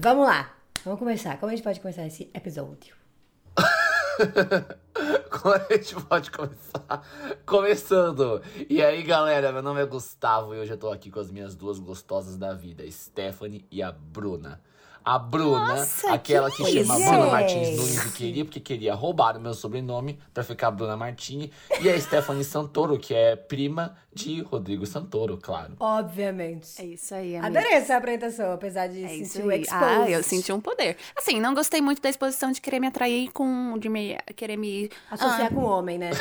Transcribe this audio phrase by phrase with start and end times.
[0.00, 0.52] Vamos lá.
[0.84, 1.38] Vamos começar.
[1.38, 2.96] Como a gente pode começar esse episódio?
[5.30, 7.06] Como a gente pode começar?
[7.46, 8.42] Começando!
[8.68, 11.54] E aí, galera, meu nome é Gustavo e hoje eu tô aqui com as minhas
[11.54, 14.60] duas gostosas da vida, Stephanie e a Bruna.
[15.04, 17.10] A Bruna, Nossa, aquela que, que chama isso?
[17.10, 21.52] Bruna Martins Nunes e queria, porque queria roubar o meu sobrenome pra ficar Bruna Martini.
[21.82, 25.74] E a Stephanie Santoro, que é prima de Rodrigo Santoro, claro.
[25.78, 26.68] Obviamente.
[26.80, 27.58] É isso aí, amiga.
[27.58, 29.60] Adorei essa apresentação, apesar de É isso sentir o aí.
[29.60, 29.84] exposed.
[29.84, 30.96] Ah, eu senti um poder.
[31.16, 33.76] Assim, não gostei muito da exposição de querer me atrair com.
[33.78, 34.90] de me querer me.
[35.10, 36.10] Associar com homem, né?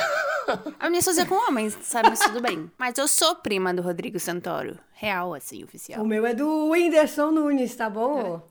[0.78, 2.10] Ah, me associar com homens, sabe?
[2.10, 2.70] Mas tudo bem.
[2.78, 4.78] Mas eu sou prima do Rodrigo Santoro.
[4.92, 6.04] Real, assim, oficial.
[6.04, 8.42] O meu é do Whindersson Nunes, tá bom?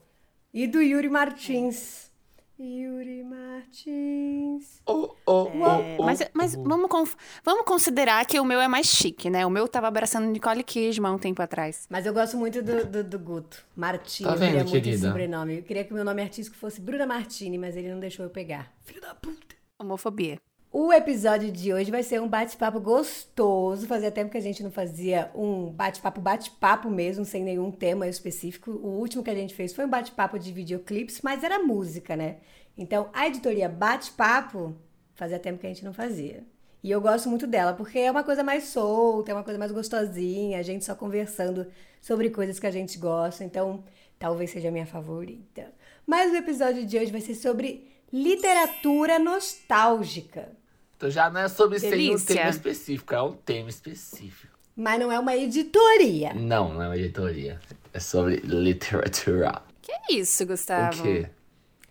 [0.53, 2.11] E do Yuri Martins.
[2.59, 4.79] Yuri Martins.
[4.85, 6.63] Oh, oh, É, oh, mas oh, mas oh.
[6.63, 9.45] vamos, conf- vamos considerar que o meu é mais chique, né?
[9.45, 11.87] O meu tava abraçando Nicole Kidman um tempo atrás.
[11.89, 13.65] Mas eu gosto muito do, do, do Guto.
[13.75, 14.29] Martini.
[14.29, 15.57] Tá eu vendo, queria muito sobrenome.
[15.57, 18.29] Eu queria que o meu nome artístico fosse Bruna Martini, mas ele não deixou eu
[18.29, 18.71] pegar.
[18.83, 19.55] Filho da puta.
[19.79, 20.39] Homofobia.
[20.75, 23.85] O episódio de hoje vai ser um bate-papo gostoso.
[23.85, 28.71] Fazia tempo que a gente não fazia um bate-papo, bate-papo mesmo, sem nenhum tema específico.
[28.71, 32.37] O último que a gente fez foi um bate-papo de videoclipes, mas era música, né?
[32.75, 34.75] Então, a editoria Bate-Papo
[35.13, 36.43] fazia tempo que a gente não fazia.
[36.81, 39.71] E eu gosto muito dela, porque é uma coisa mais solta, é uma coisa mais
[39.71, 41.67] gostosinha, a gente só conversando
[42.01, 43.43] sobre coisas que a gente gosta.
[43.43, 43.83] Então,
[44.17, 45.71] talvez seja a minha favorita.
[46.03, 50.62] Mas o episódio de hoje vai ser sobre literatura nostálgica.
[51.03, 52.33] Então já não é sobre ser um Delícia.
[52.33, 54.53] tema específico, é um tema específico.
[54.73, 56.33] Mas não é uma editoria.
[56.33, 57.59] Não, não é uma editoria.
[57.91, 59.61] É sobre literatura.
[59.81, 61.01] Que isso, Gustavo?
[61.01, 61.29] O quê?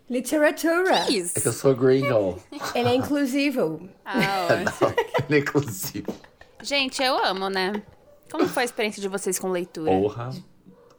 [0.09, 1.05] Literatura.
[1.05, 1.35] Que isso?
[1.37, 2.43] É que eu sou gringo.
[2.75, 3.87] Ele é inclusivo.
[4.03, 4.55] Ah, ó.
[4.87, 4.95] Não,
[5.29, 6.15] ele é inclusivo.
[6.63, 7.83] Gente, eu amo, né?
[8.31, 9.91] Como foi a experiência de vocês com leitura?
[9.91, 10.31] Porra.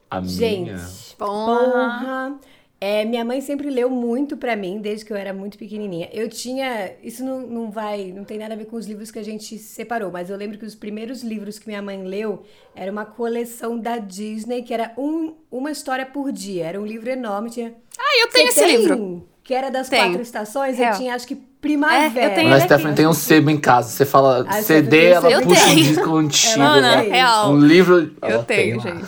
[0.08, 0.88] A Gente, minha.
[1.18, 1.64] Porra.
[1.64, 2.40] porra.
[2.80, 6.08] É, minha mãe sempre leu muito pra mim, desde que eu era muito pequenininha.
[6.12, 6.92] Eu tinha.
[7.02, 8.12] Isso não, não vai.
[8.14, 10.58] Não tem nada a ver com os livros que a gente separou, mas eu lembro
[10.58, 12.42] que os primeiros livros que minha mãe leu
[12.74, 16.66] era uma coleção da Disney, que era um, uma história por dia.
[16.66, 17.48] Era um livro enorme.
[17.48, 18.76] Tinha, Ah, eu tenho Você esse tem?
[18.80, 19.28] livro.
[19.42, 20.04] Que era das Tenho.
[20.04, 20.76] quatro estações.
[20.78, 20.92] Real.
[20.92, 22.18] Eu tinha, acho que, primavera.
[22.18, 23.90] É, eu tenho Mas Stephanie tem um sebo em casa.
[23.90, 26.58] Você fala Ah, CD, ela puxa um disco antigo.
[26.60, 27.10] Mana, tem.
[27.12, 27.50] real.
[27.52, 28.14] Um livro.
[28.22, 29.04] Eu ela tenho, gente.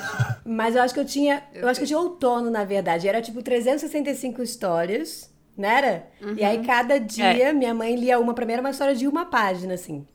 [0.47, 1.43] Mas eu acho que eu tinha.
[1.53, 3.09] Eu acho que eu tinha outono, na verdade.
[3.09, 6.09] Era tipo 365 histórias, não era?
[6.37, 8.33] E aí, cada dia, minha mãe lia uma.
[8.33, 10.07] Pra mim era uma história de uma página, assim.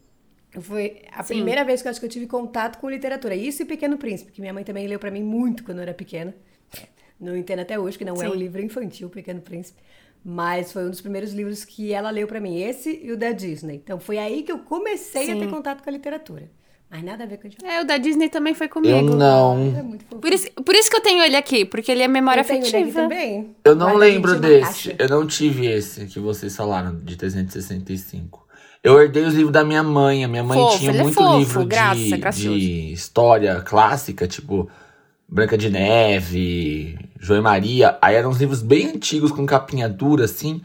[0.59, 1.35] Foi a Sim.
[1.35, 3.35] primeira vez que eu acho que eu tive contato com literatura.
[3.35, 5.93] Isso e Pequeno Príncipe, que minha mãe também leu pra mim muito quando eu era
[5.93, 6.35] pequena.
[7.19, 8.37] Não entendo até hoje que não é um Sim.
[8.37, 9.79] livro infantil, Pequeno Príncipe.
[10.23, 13.31] Mas foi um dos primeiros livros que ela leu pra mim, esse e o da
[13.31, 13.75] Disney.
[13.75, 15.49] Então foi aí que eu comecei a ter Sim.
[15.49, 16.49] contato com a literatura.
[16.91, 17.65] Mas nada a ver com a gente.
[17.65, 18.93] É, o da Disney também foi comigo.
[18.93, 19.55] Eu não.
[19.55, 20.21] Muito fofo.
[20.21, 22.59] Por isso, por isso que eu tenho ele aqui, porque ele é memória Eu tenho
[22.59, 23.01] ele aqui afetiva.
[23.03, 23.55] também.
[23.63, 24.93] Eu não Guardadinho lembro desse.
[24.99, 28.45] Eu não tive esse que vocês falaram, de 365.
[28.83, 30.25] Eu herdei os livros da minha mãe.
[30.25, 34.69] A minha mãe Fofo, tinha é muito fofo, livro graça, de, de história clássica, tipo
[35.29, 37.97] Branca de Neve, João e Maria.
[38.01, 40.61] Aí eram uns livros bem antigos, com capinha dura, assim.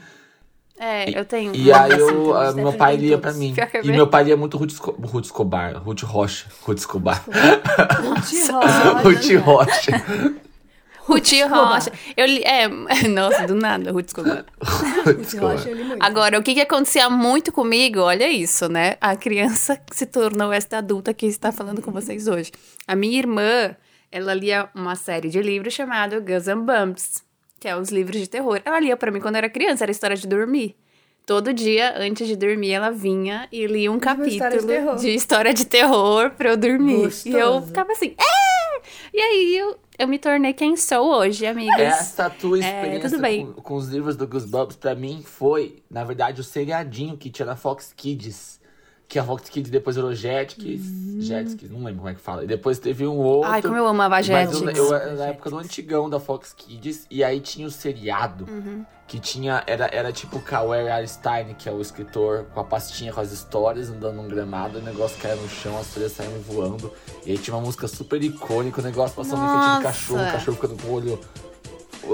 [0.78, 1.54] É, eu tenho.
[1.54, 3.54] E aí eu, Então, ah, meu pai tem lia pra mim.
[3.56, 7.25] É E meu pai lia muito Ruth, Esco Ruth Escobar, Ruth Rocha, Ruth Escobar.
[7.26, 8.92] Ruth Rocha.
[9.03, 10.37] Ruth Rocha.
[11.09, 11.92] Ruth Rocha.
[12.16, 12.42] Eu li.
[12.44, 12.69] É,
[13.09, 14.44] nossa, do nada, Ruth Escobar.
[14.60, 16.03] Ruth Rocha, eu li muito.
[16.03, 18.97] Agora, o que, que acontecia muito comigo, olha isso, né?
[19.00, 22.50] A criança que se tornou esta adulta que está falando com vocês hoje.
[22.87, 23.75] A minha irmã,
[24.10, 27.22] ela lia uma série de livros chamado Guns N' Bumps,
[27.61, 28.61] que é os livros de terror.
[28.65, 30.77] Ela lia pra mim quando eu era criança, era história de dormir.
[31.25, 34.97] Todo dia, antes de dormir, ela vinha e lia um Uma história de capítulo terror.
[34.97, 36.93] de história de terror pra eu dormir.
[37.25, 37.67] E eu Gostoso.
[37.67, 38.81] ficava assim, é!
[39.12, 41.81] E aí eu, eu me tornei quem sou hoje, amigas.
[41.81, 43.47] Essa tua É, experiência tudo bem.
[43.47, 47.47] Com, com os livros do Goosebumps, pra mim, foi, na verdade, o seriadinho que tinha
[47.47, 48.61] na Fox Kids.
[49.09, 50.83] Que a Fox Kids depois virou Jetix.
[51.21, 52.43] Jetix, não lembro como é que fala.
[52.43, 53.50] E depois teve um outro.
[53.50, 54.77] Ai, como eu amava a Mas Jetix.
[54.77, 57.06] eu, eu era na época do antigão da Fox Kids.
[57.08, 58.47] E aí tinha o seriado.
[58.49, 58.85] Uhum.
[59.06, 59.62] Que tinha.
[59.64, 63.31] Era, era tipo o Kawhi Arstein, que é o escritor, com a pastinha com as
[63.31, 66.93] histórias, andando num gramado, o negócio caia no chão, as folhas saíam voando.
[67.25, 69.76] E aí tinha uma música super icônica, o negócio passando em frente Nossa.
[69.79, 71.20] de cachorro, o cachorro ficando com o olho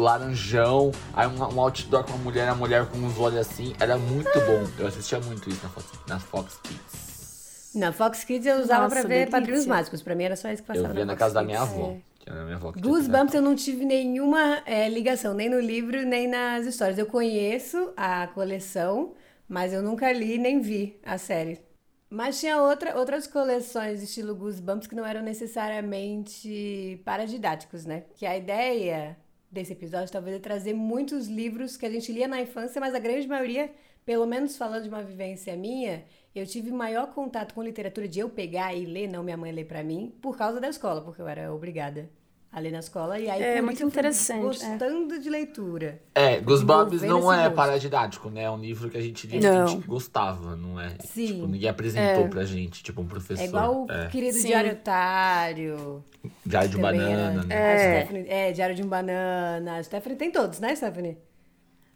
[0.01, 3.97] laranjão, aí um, um outdoor com uma mulher, a mulher com uns olhos assim, era
[3.97, 4.67] muito bom.
[4.79, 7.73] Eu assistia muito isso na Fox, na Fox Kids.
[7.75, 9.31] Na Fox Kids eu usava Nossa, pra ver delícia.
[9.31, 10.03] Padrinhos Mágicos.
[10.03, 11.47] Pra mim era só isso que passava Eu via na Fox casa da Kids.
[11.51, 11.93] minha avó.
[11.93, 12.13] É.
[12.21, 15.49] Que era a minha avó que tinha Goosebumps eu não tive nenhuma é, ligação, nem
[15.49, 16.99] no livro, nem nas histórias.
[16.99, 19.15] Eu conheço a coleção,
[19.49, 21.61] mas eu nunca li nem vi a série.
[22.09, 28.05] Mas tinha outra, outras coleções estilo Goosebumps que não eram necessariamente para didáticos, né?
[28.15, 29.17] Que a ideia
[29.53, 32.99] desse episódio talvez é trazer muitos livros que a gente lia na infância, mas a
[32.99, 33.71] grande maioria,
[34.05, 36.05] pelo menos falando de uma vivência minha,
[36.35, 39.67] eu tive maior contato com literatura de eu pegar e ler, não minha mãe ler
[39.67, 42.09] para mim, por causa da escola, porque eu era obrigada
[42.53, 43.19] a ler na escola.
[43.19, 46.01] E aí, É, muito interessante, Gostando de leitura.
[46.15, 48.43] É, Goosebumps não é paradidático, né?
[48.43, 50.91] É um livro que a gente lia porque a gente gostava, não é?
[51.01, 51.27] Sim.
[51.29, 53.43] Tipo, ninguém apresentou pra gente, tipo um professor.
[53.43, 54.07] É igual o É.
[54.09, 54.49] querido Sim.
[54.49, 56.05] Diário Otário.
[56.45, 57.55] Diário de também banana, era- né?
[57.55, 58.49] A É.
[58.49, 59.77] É, Diário de um Banana.
[59.79, 61.17] A Stephanie tem todos, né, Stephanie?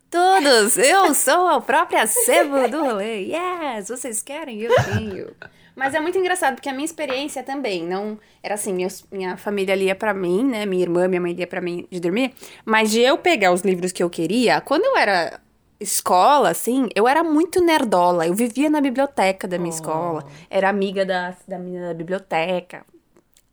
[0.08, 0.76] Todos!
[0.78, 3.26] Eu sou o próprio sebo do rolê.
[3.32, 3.88] Yes!
[3.88, 4.60] Vocês querem?
[4.60, 5.28] Eu tenho.
[5.76, 8.18] Mas é muito engraçado, porque a minha experiência também não...
[8.42, 10.64] Era assim, meus- minha família lia pra mim, né?
[10.64, 12.32] Minha irmã, minha mãe lia pra mim de dormir.
[12.64, 14.60] Mas de eu pegar os livros que eu queria...
[14.62, 15.38] Quando eu era
[15.78, 18.26] escola, assim, eu era muito nerdola.
[18.26, 20.24] Eu vivia na biblioteca da minha escola.
[20.48, 22.82] Era amiga da, da menina da biblioteca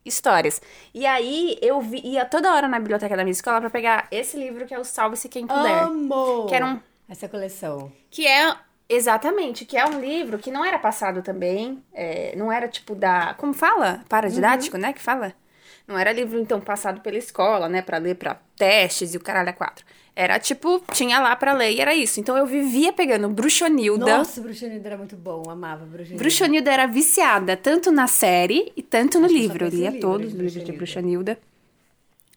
[0.04, 0.60] histórias.
[0.92, 4.36] E aí eu vi, ia toda hora na biblioteca da minha escola pra pegar esse
[4.36, 5.82] livro que é o Salve-se Quem Puder.
[5.84, 6.46] Amo!
[6.46, 7.90] Que era um- Essa coleção.
[8.10, 8.54] Que é,
[8.88, 13.34] exatamente, que é um livro que não era passado também, é, não era tipo da,
[13.34, 14.04] como fala?
[14.08, 15.34] Paradidático, né, que fala?
[15.86, 19.50] Não era livro, então, passado pela escola, né, pra ler pra testes e o caralho
[19.50, 19.84] a quatro.
[20.16, 22.20] Era tipo, tinha lá pra ler e era isso.
[22.20, 24.18] Então eu vivia pegando Bruxonilda.
[24.18, 25.42] Nossa, Bruxonilda era muito bom.
[25.50, 26.22] Amava Bruxonilda.
[26.22, 29.64] Bruxonilda era viciada tanto na série e tanto no livro.
[29.64, 31.36] Eu lia todos os livros de Bruxonilda.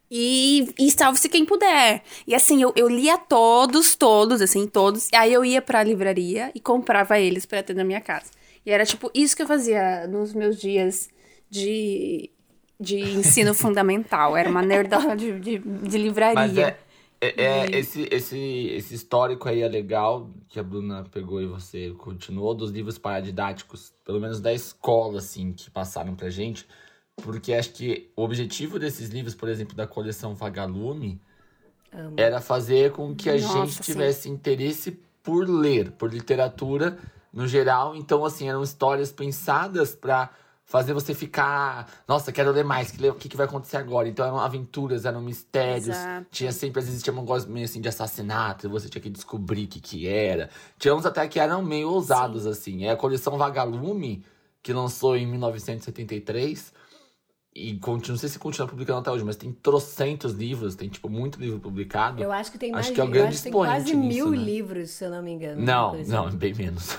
[0.09, 2.01] E, e salve-se quem puder.
[2.25, 5.09] E assim, eu, eu lia todos, todos, assim, todos.
[5.13, 8.31] Aí eu ia pra livraria e comprava eles pra ter na minha casa.
[8.65, 11.09] E era tipo isso que eu fazia nos meus dias
[11.49, 12.29] de,
[12.79, 14.35] de ensino fundamental.
[14.35, 16.67] Era uma nerdola de, de, de livraria.
[16.67, 16.87] É,
[17.19, 21.91] é, é, esse, esse, esse histórico aí é legal, que a Bruna pegou e você
[21.97, 26.67] continuou, dos livros paradidáticos, pelo menos da escola, assim, que passaram pra gente.
[27.23, 31.19] Porque acho que o objetivo desses livros, por exemplo, da coleção Vagalume,
[32.15, 33.93] era fazer com que a Nossa, gente sim.
[33.93, 34.91] tivesse interesse
[35.23, 36.97] por ler, por literatura
[37.33, 37.95] no geral.
[37.95, 40.29] Então, assim, eram histórias pensadas pra
[40.65, 44.07] fazer você ficar, nossa, quero ler mais, que ler- o que, que vai acontecer agora?
[44.09, 46.27] Então eram aventuras, eram mistérios, Exato.
[46.29, 49.63] tinha sempre, às vezes tinha um negócio meio assim de assassinato, você tinha que descobrir
[49.63, 50.49] o que que era.
[50.77, 52.83] Tinha uns até que eram meio ousados, assim.
[52.85, 54.25] É a coleção Vagalume,
[54.61, 56.73] que lançou em 1973,
[57.59, 61.09] e continua, não sei se continua publicando até hoje, mas tem trocentos livros, tem, tipo,
[61.09, 62.21] muito livro publicado.
[62.21, 64.29] Eu acho que tem mais Acho que é o grande que tem expoente quase nisso,
[64.29, 64.45] mil né?
[64.45, 65.59] livros, se eu não me engano.
[65.61, 66.37] Não, não, assim.
[66.37, 66.97] bem menos.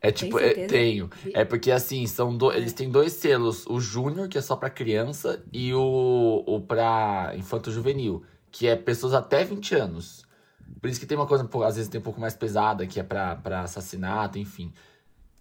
[0.00, 1.10] É tipo, é, tenho.
[1.34, 4.70] É porque assim, são do, eles têm dois selos, o Júnior, que é só pra
[4.70, 10.24] criança, e o, o pra infanto juvenil, que é pessoas até 20 anos.
[10.80, 13.02] Por isso que tem uma coisa, às vezes tem um pouco mais pesada, que é
[13.02, 14.72] pra, pra assassinato, enfim.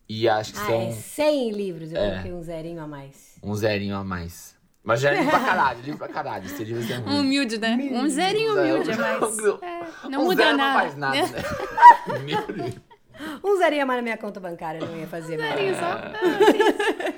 [0.09, 1.91] E acho que Ah, são é 100 livros.
[1.91, 2.09] Eu É.
[2.11, 3.35] coloquei um zerinho a mais.
[3.43, 4.56] um zerinho a mais.
[4.87, 6.45] Mas já é livro pra caralho, livro pra caralho.
[6.45, 7.19] Esse livro é Um ruim.
[7.19, 7.77] humilde, né?
[7.91, 10.73] Um zerinho humilde, mas é, não Um muda zero nada.
[10.73, 11.43] Não faz nada, né?
[12.55, 12.75] Deus.
[13.43, 15.55] Um zerinho a mais na minha conta bancária, não ia fazer mais.
[15.55, 17.13] Zerinho só.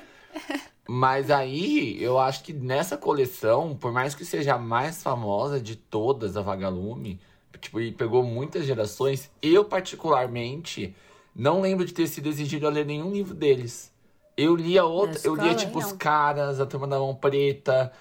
[0.92, 5.76] Mas aí, eu acho que nessa coleção, por mais que seja a mais famosa de
[5.76, 7.20] todas, a Vagalume,
[7.60, 10.92] tipo, e pegou muitas gerações, eu particularmente
[11.36, 13.92] não lembro de ter sido exigido a ler nenhum livro deles.
[14.36, 15.92] Eu lia outra, eu lia tipo Os.
[15.92, 17.92] Caras, A Turma da Mão Preta,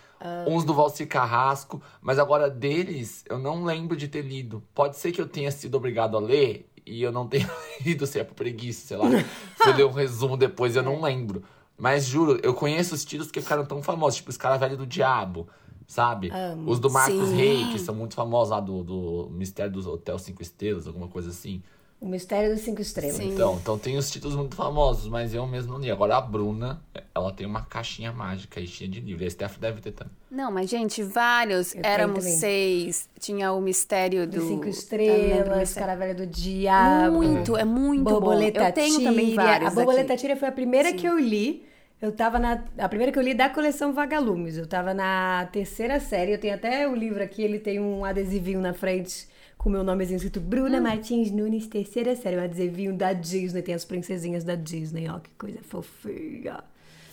[0.47, 4.63] uns do Valci Carrasco, mas agora deles eu não lembro de ter lido.
[4.73, 7.49] Pode ser que eu tenha sido obrigado a ler e eu não tenha
[7.85, 9.09] lido, se é por preguiça, sei lá.
[9.09, 11.43] se eu ler um resumo depois, eu não lembro.
[11.77, 14.85] Mas juro, eu conheço os títulos que ficaram tão famosos, tipo Os Cara Velho do
[14.85, 15.47] Diabo,
[15.87, 16.29] sabe?
[16.29, 16.69] Amo.
[16.69, 17.35] Os do Marcos Sim.
[17.35, 21.29] Rey, que são muito famosos lá do, do Mistério do Hotel Cinco Estrelas, alguma coisa
[21.29, 21.63] assim.
[22.01, 23.17] O Mistério dos Cinco Estrelas.
[23.17, 23.33] Sim.
[23.33, 25.91] Então, então tem os títulos muito famosos, mas eu mesmo não li.
[25.91, 26.81] Agora a Bruna,
[27.13, 29.21] ela tem uma caixinha mágica aí cheia de livros.
[29.21, 30.13] E a Steph deve ter também.
[30.31, 31.75] Não, mas, gente, vários.
[31.75, 32.39] Eu Éramos também.
[32.39, 33.09] seis.
[33.19, 34.39] Tinha o mistério do.
[34.39, 35.87] Dos Cinco do Estrelas, mistério.
[35.87, 37.17] Caravelha do Diabo.
[37.17, 38.67] Muito, é muito Borboleta bom.
[38.67, 40.21] Eu tenho também vários A Borboleta aqui.
[40.21, 40.95] Tíria foi a primeira Sim.
[40.95, 41.65] que eu li.
[42.01, 42.63] Eu tava na.
[42.77, 44.57] A primeira que eu li da coleção Vagalumes.
[44.57, 46.31] Eu tava na terceira série.
[46.31, 49.27] Eu tenho até o livro aqui, ele tem um adesivinho na frente
[49.59, 50.81] com o meu nomezinho escrito Bruna Hum.
[50.83, 52.37] Martins Nunes, terceira série.
[52.37, 53.61] Um adesivinho da Disney.
[53.61, 56.63] Tem as princesinhas da Disney, ó, que coisa fofinha.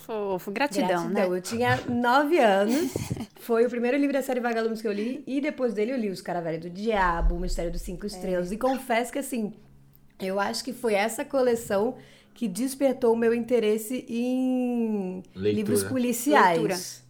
[0.06, 1.10] Fofo, gratidão, Gratidão.
[1.10, 1.26] né?
[1.26, 2.92] Eu tinha nove anos.
[3.40, 5.24] Foi o primeiro livro da série Vagalumes que eu li.
[5.26, 8.52] E depois dele eu li Os Caravelhos do Diabo, O Mistério dos Cinco Estrelas.
[8.52, 9.52] E confesso que, assim,
[10.20, 11.96] eu acho que foi essa coleção
[12.32, 15.52] que despertou o meu interesse em Leitura.
[15.52, 16.58] livros policiais.
[16.62, 17.05] Leitura.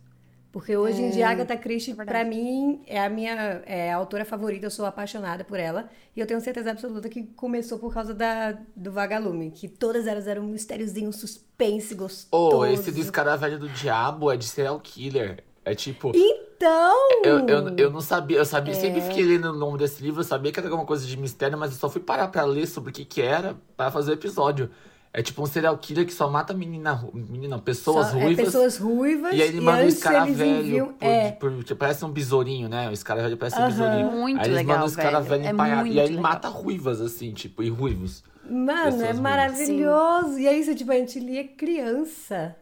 [0.53, 3.97] Porque hoje em dia a Agatha Christie, é pra mim, é a minha é a
[3.97, 5.88] autora favorita, eu sou apaixonada por ela.
[6.15, 9.50] E eu tenho certeza absoluta que começou por causa da, do Vagalume.
[9.50, 12.57] Que todas elas eram um mistériozinho, um suspense gostoso.
[12.57, 15.45] Ô, esse do Escaravelho do Diabo é de serial killer.
[15.65, 16.12] É tipo.
[16.15, 16.97] Então.
[17.25, 20.25] Eu, eu, eu não sabia, eu sabia, sempre fiquei lendo o nome desse livro, eu
[20.25, 22.91] sabia que era alguma coisa de mistério, mas eu só fui parar pra ler sobre
[22.91, 24.71] o que que era para fazer o episódio.
[25.19, 28.45] É tipo um serial killer que só mata menina, menina pessoas Só- é, ruivas.
[28.45, 29.33] pessoas ruivas.
[29.35, 30.87] E aí ele e manda um escaravelho.
[30.89, 32.91] por- é, por- tipo, parece um besourinho, né?
[32.91, 33.71] O escaravelho parece um Aham.
[33.71, 34.11] besourinho.
[34.13, 35.61] Muito aí eles legal, mandam um escaravelho velho.
[35.63, 35.89] É.
[35.89, 36.23] E aí ele legal.
[36.23, 38.23] mata ruivas, assim, tipo, e ruivos.
[38.45, 39.21] Mano, Pessoas é ruivas.
[39.21, 40.39] maravilhoso.
[40.39, 42.55] E é isso, tipo, a gente lia criança.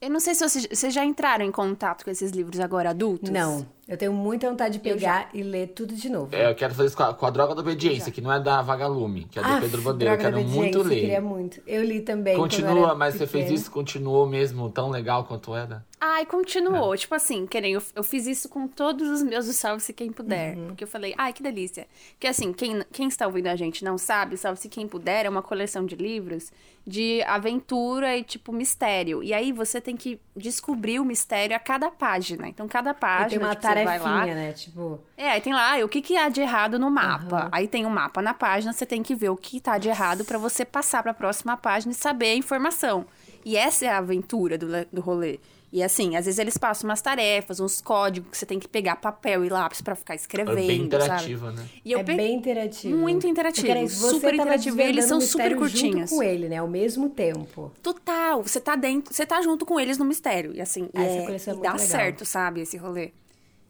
[0.00, 3.30] Eu não sei se vocês, vocês já entraram em contato com esses livros agora adultos.
[3.30, 6.34] Não, eu tenho muita vontade de Eu pegar e ler tudo de novo.
[6.34, 8.40] É, eu quero fazer isso com a, com a Droga da Obediência, que não é
[8.40, 10.14] da Vagalume, que é do Ah, Pedro Bandeira.
[10.14, 11.00] Eu quero da muito ler.
[11.00, 11.60] queria muito.
[11.66, 12.34] Eu li também.
[12.34, 13.70] eu Continua, mas você fez isso?
[13.70, 15.84] Continuou mesmo tão legal quanto era?
[16.00, 16.96] Ai, continuou.
[16.96, 20.12] Tipo assim, que nem eu, eu fiz isso com todos os meus do Salve-se Quem
[20.12, 20.56] Puder.
[20.56, 20.66] Uhum.
[20.68, 21.86] Porque eu falei, ai, que delícia.
[22.12, 25.42] Porque assim, quem, quem está ouvindo a gente não sabe, Salve-se Quem Puder é uma
[25.42, 26.50] coleção de livros
[26.86, 29.20] de aventura e, tipo, mistério.
[29.20, 32.48] E aí você tem que descobrir o mistério a cada página.
[32.48, 34.04] Então, cada E página tem uma tipo, você vai lá...
[34.04, 34.52] tarefinha, né?
[34.52, 37.48] Tipo, É, aí tem lá, o que, que há de errado no mapa.
[37.52, 40.24] Aí tem um mapa na página, você tem que ver o que tá de errado
[40.24, 43.06] pra você passar pra próxima página e saber a informação.
[43.44, 45.38] E essa é a aventura do, do rolê.
[45.72, 48.96] E assim, às vezes eles passam umas tarefas, uns códigos que você tem que pegar
[48.96, 50.84] papel e lápis pra ficar É escrevendo, bem sabe?
[50.86, 51.66] interativa, né?
[51.84, 52.96] E eu é pe- bem interativo.
[52.96, 56.10] Muito interativo, Porque super interativo, e eles são o mistério super curtinhos.
[56.10, 56.58] junto com ele, né?
[56.58, 57.72] Ao mesmo tempo.
[57.82, 60.52] Total, você tá dentro, você tá junto com eles no mistério.
[60.54, 61.86] E assim, Ah, essa é, é e muito dá legal.
[61.88, 63.10] certo, sabe, esse rolê.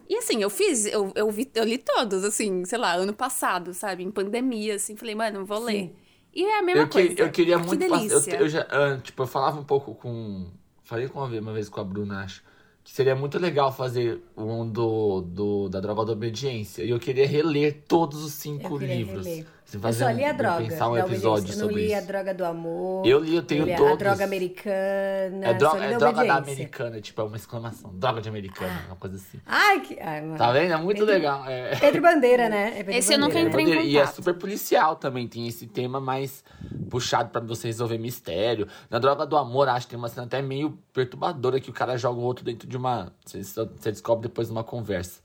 [0.09, 3.75] E assim, eu fiz, eu, eu, vi, eu li todos, assim, sei lá, ano passado,
[3.75, 4.05] sabe?
[4.05, 5.93] Em pandemia, assim, falei, mano, vou ler.
[6.35, 7.21] E é a mesma Eu, que- coisa.
[7.23, 8.05] eu queria que muito passar.
[8.05, 8.37] Eu, delícia.
[8.37, 10.47] eu já, ah, tipo, eu falava um pouco com.
[10.85, 12.45] Falei com uma vez, uma vez com a Bruna, acho.
[12.85, 16.85] Que seria muito legal fazer um do, do, da Droga da Obediência.
[16.85, 19.27] E eu queria reler todos os cinco Eu queria livros.
[19.27, 19.47] reler.
[19.69, 20.65] Assim, Eu só li a droga.
[20.65, 21.53] Pensar um da episódio.
[21.53, 22.07] Eu não sobre li a isso.
[22.07, 23.05] droga do amor.
[23.05, 23.93] Eu li, eu tenho li todos.
[23.95, 25.47] A droga americana.
[25.47, 27.91] É, droga, é da droga da americana, tipo, é uma exclamação.
[27.95, 29.41] Droga de americana, uma coisa assim.
[29.45, 29.99] Ai, que.
[30.01, 30.39] Ai, mano.
[30.39, 30.73] Tá vendo?
[30.73, 31.45] É muito legal.
[31.49, 31.75] É.
[31.77, 32.69] Pedro Bandeira, né?
[32.79, 33.49] É Pedro Esse eu nunca Bandeira.
[33.49, 34.15] entrei em Poder- E é contato.
[34.15, 36.45] super policial também, tem esse tema mais
[36.89, 38.69] puxado pra você resolver mistério.
[38.89, 41.97] Na Droga do Amor, acho que tem uma cena até meio perturbadora que o cara
[41.97, 43.13] joga o outro dentro de uma.
[43.25, 45.21] Você, você descobre depois de uma conversa.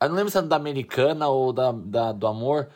[0.00, 2.68] Eu não lembro se é da americana ou da, da- do amor.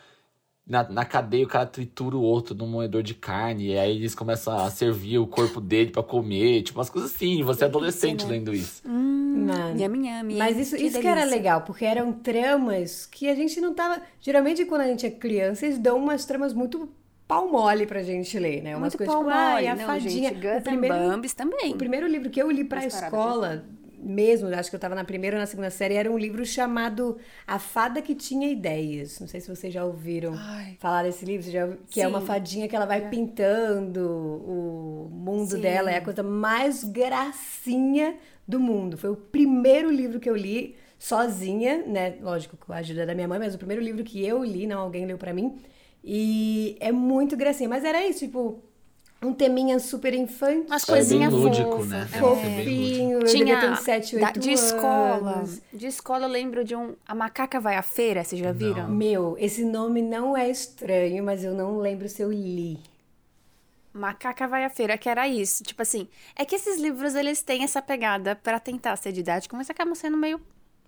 [0.68, 3.68] Na, na cadeia, o cara tritura o outro num moedor de carne.
[3.68, 6.62] E aí eles começam a servir o corpo dele pra comer.
[6.62, 7.40] Tipo, umas coisas assim.
[7.44, 8.32] Você é adolescente né?
[8.32, 8.82] lendo isso.
[8.88, 9.80] Mano.
[9.80, 10.34] Yami, yami.
[10.34, 14.02] Mas isso, que isso que era legal, porque eram tramas que a gente não tava.
[14.20, 16.88] Geralmente, quando a gente é criança, eles dão umas tramas muito
[17.28, 18.76] pau mole pra gente ler, né?
[18.76, 20.30] Umas Muito coisas pau tipo, a Não, fadinha.
[20.30, 21.72] gente, o primeiro, Bambis também.
[21.72, 23.64] o primeiro livro que eu li pra paradas escola,
[24.06, 27.18] mesmo, acho que eu tava na primeira ou na segunda série, era um livro chamado
[27.46, 29.18] A Fada que Tinha Ideias.
[29.18, 30.76] Não sei se vocês já ouviram Ai.
[30.78, 32.26] falar desse livro, já que é uma Sim.
[32.26, 35.60] fadinha que ela vai pintando o mundo Sim.
[35.60, 38.96] dela, é a coisa mais gracinha do mundo.
[38.96, 42.16] Foi o primeiro livro que eu li sozinha, né?
[42.20, 44.80] Lógico, com a ajuda da minha mãe, mas o primeiro livro que eu li, não
[44.80, 45.58] alguém leu pra mim.
[46.02, 48.62] E é muito gracinha, mas era isso, tipo,
[49.22, 50.64] um teminha super infantil.
[50.66, 51.88] Umas É coisinhas lúdico, fofas.
[51.88, 52.08] né?
[52.12, 52.14] É.
[52.14, 52.20] É, é.
[52.20, 55.30] Fofinho, eu Tinha uns 7, 8 da- de escola.
[55.38, 55.60] anos.
[55.72, 58.88] De escola eu lembro de um A Macaca Vai à Feira, vocês já viram?
[58.88, 62.78] Meu, esse nome não é estranho, mas eu não lembro se eu li.
[63.92, 65.64] Macaca Vai à Feira, que era isso.
[65.64, 66.06] Tipo assim,
[66.36, 70.16] é que esses livros eles têm essa pegada pra tentar ser didático, mas acabam sendo
[70.18, 70.38] meio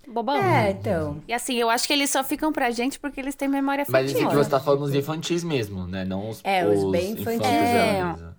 [0.06, 0.36] bobão.
[0.36, 1.22] É, então.
[1.26, 4.04] E assim, eu acho que eles só ficam pra gente porque eles têm memória Mas
[4.06, 4.30] esse afetiva.
[4.30, 6.04] que você tá falando os infantis mesmo, né?
[6.04, 7.40] Não os, É, os bem infantis.
[7.40, 8.34] né?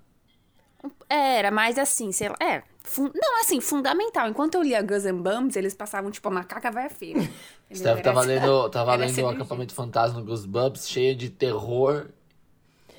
[1.09, 2.35] É, Era mais assim, sei lá.
[2.39, 2.61] É.
[2.97, 4.27] Não, assim, fundamental.
[4.29, 7.21] Enquanto eu lia Guns N' Bums, eles passavam, tipo, a macaca vai à feira.
[7.73, 8.29] Steph tava assim.
[8.29, 9.29] lendo, tava lendo o energia.
[9.31, 12.07] acampamento fantasma Goosebumps, cheio de terror.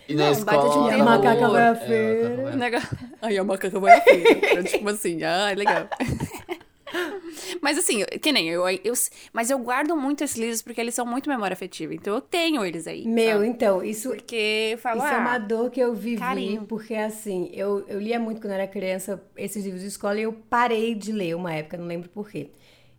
[0.08, 0.56] E na Não, escola.
[0.62, 1.04] baita de um A terror.
[1.04, 2.28] macaca vai É, feira.
[2.28, 4.62] macaca vai à Negócio- Aí a macaca vai à feira.
[4.64, 5.88] Tipo assim, ai, legal.
[7.61, 8.94] Mas assim, que nem eu, eu.
[9.32, 11.94] Mas eu guardo muito esses livros porque eles são muito memória afetiva.
[11.94, 13.06] Então eu tenho eles aí.
[13.06, 13.49] Meu, sabe?
[13.49, 16.64] então, isso, Porque falo, Isso é uma ah, dor que eu vivi, carinho.
[16.66, 20.23] porque assim, eu, eu lia muito quando eu era criança esses livros de escola e
[20.23, 22.50] eu parei de ler uma época, não lembro por quê.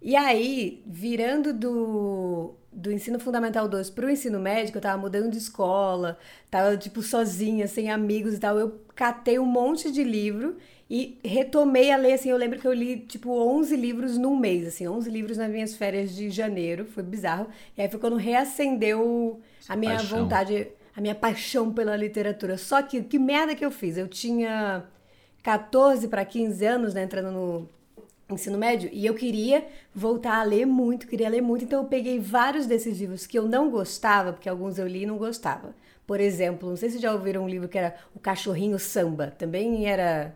[0.02, 5.38] E aí, virando do, do ensino fundamental 2 pro ensino médio, eu tava mudando de
[5.38, 6.18] escola,
[6.50, 10.58] tava tipo sozinha, sem amigos e tal, eu catei um monte de livro
[10.90, 14.68] e retomei a ler, assim, eu lembro que eu li tipo 11 livros num mês,
[14.68, 17.48] assim, 11 livros nas minhas férias de janeiro, foi bizarro.
[17.78, 20.20] E aí foi quando reacendeu a minha Paixão.
[20.20, 22.58] vontade a minha paixão pela literatura.
[22.58, 23.98] Só que que merda que eu fiz?
[23.98, 24.84] Eu tinha
[25.42, 27.70] 14 para 15 anos, né, entrando no
[28.36, 32.20] ensino médio, e eu queria voltar a ler muito, queria ler muito, então eu peguei
[32.20, 35.74] vários desses livros que eu não gostava, porque alguns eu li e não gostava.
[36.06, 39.88] Por exemplo, não sei se já ouviram um livro que era O Cachorrinho Samba, também
[39.88, 40.36] era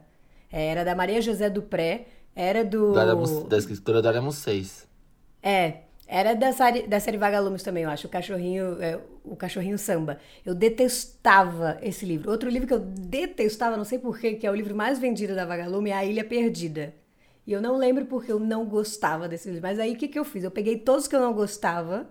[0.52, 4.22] era da Maria José Dupré, era do Da, da escritora Dália.
[5.44, 8.08] É, era da série, da série Vagalumes também, eu acho.
[8.08, 10.20] O cachorrinho, é, o cachorrinho samba.
[10.46, 12.30] Eu detestava esse livro.
[12.30, 15.46] Outro livro que eu detestava, não sei porquê, que é o livro mais vendido da
[15.46, 16.94] Vagalume, é A Ilha Perdida.
[17.46, 19.62] E eu não lembro porque eu não gostava desse livro.
[19.62, 20.44] Mas aí o que, que eu fiz?
[20.44, 22.10] Eu peguei todos que eu não gostava,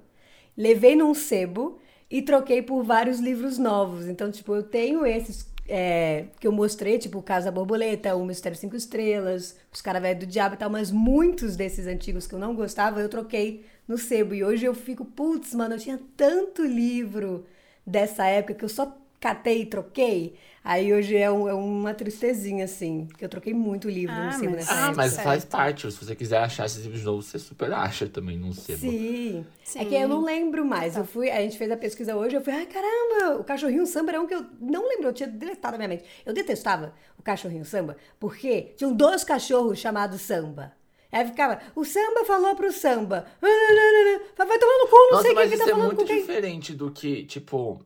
[0.56, 1.78] levei num sebo
[2.10, 4.06] e troquei por vários livros novos.
[4.06, 8.76] Então, tipo, eu tenho esses é, que eu mostrei, tipo Casa Borboleta, O Mistério Cinco
[8.76, 13.00] Estrelas, Os Caravelhos do Diabo e tal, mas muitos desses antigos que eu não gostava,
[13.00, 14.34] eu troquei no sebo.
[14.34, 17.46] E hoje eu fico, putz, mano, eu tinha tanto livro
[17.86, 20.36] dessa época que eu só catei e troquei.
[20.66, 24.32] Aí hoje é, um, é uma tristezinha, assim, que eu troquei muito livro Ah, no
[24.32, 25.24] sebo mas- Ah, mas certo.
[25.26, 25.92] faz parte.
[25.92, 28.78] Se você quiser achar esses livros novos, você super acha também num sebo.
[28.80, 29.44] Sim.
[29.62, 29.78] Sim.
[29.80, 30.96] É que eu não lembro mais.
[30.96, 34.12] Eu fui, a gente fez a pesquisa hoje, eu fui, ai caramba, o cachorrinho samba
[34.12, 36.04] era um que eu não lembro, eu tinha deletado na minha mente.
[36.24, 40.72] Eu detestava o cachorrinho samba, porque tinham dois cachorros chamados samba.
[41.12, 43.26] Aí ficava, o samba falou pro samba.
[43.40, 45.70] "Ah, não, não, não, Vai tomar no cu, não Nossa, sei mas que isso tá
[45.70, 46.20] é falando muito com quem.
[46.22, 47.78] diferente do que, tipo.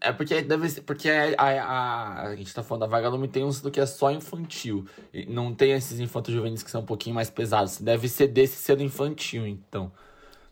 [0.00, 0.82] É porque deve ser.
[0.82, 3.86] Porque a, a, a, a gente tá falando da Vagalume tem uns do que é
[3.86, 4.86] só infantil.
[5.12, 7.80] E não tem esses infantos juvenis que são um pouquinho mais pesados.
[7.80, 9.90] Deve ser desse sendo infantil, então.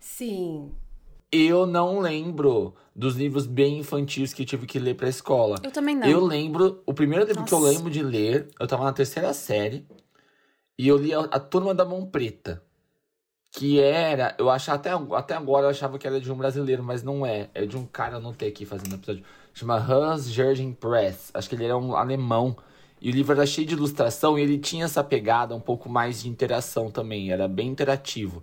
[0.00, 0.72] Sim.
[1.30, 5.56] Eu não lembro dos livros bem infantis que eu tive que ler pra escola.
[5.62, 6.06] Eu também não.
[6.06, 7.72] Eu lembro, o primeiro livro que eu Nossa.
[7.72, 9.86] lembro de ler, eu tava na terceira série,
[10.76, 12.62] e eu li a, a Turma da Mão Preta.
[13.54, 17.02] Que era, eu achava até, até agora eu achava que era de um brasileiro, mas
[17.02, 17.50] não é.
[17.54, 19.22] É de um cara, eu não tenho aqui fazendo episódio.
[19.52, 21.30] Chama Hans Jürgen Press.
[21.34, 22.56] Acho que ele era um alemão.
[23.00, 26.22] E o livro era cheio de ilustração e ele tinha essa pegada um pouco mais
[26.22, 27.30] de interação também.
[27.30, 28.42] Era bem interativo.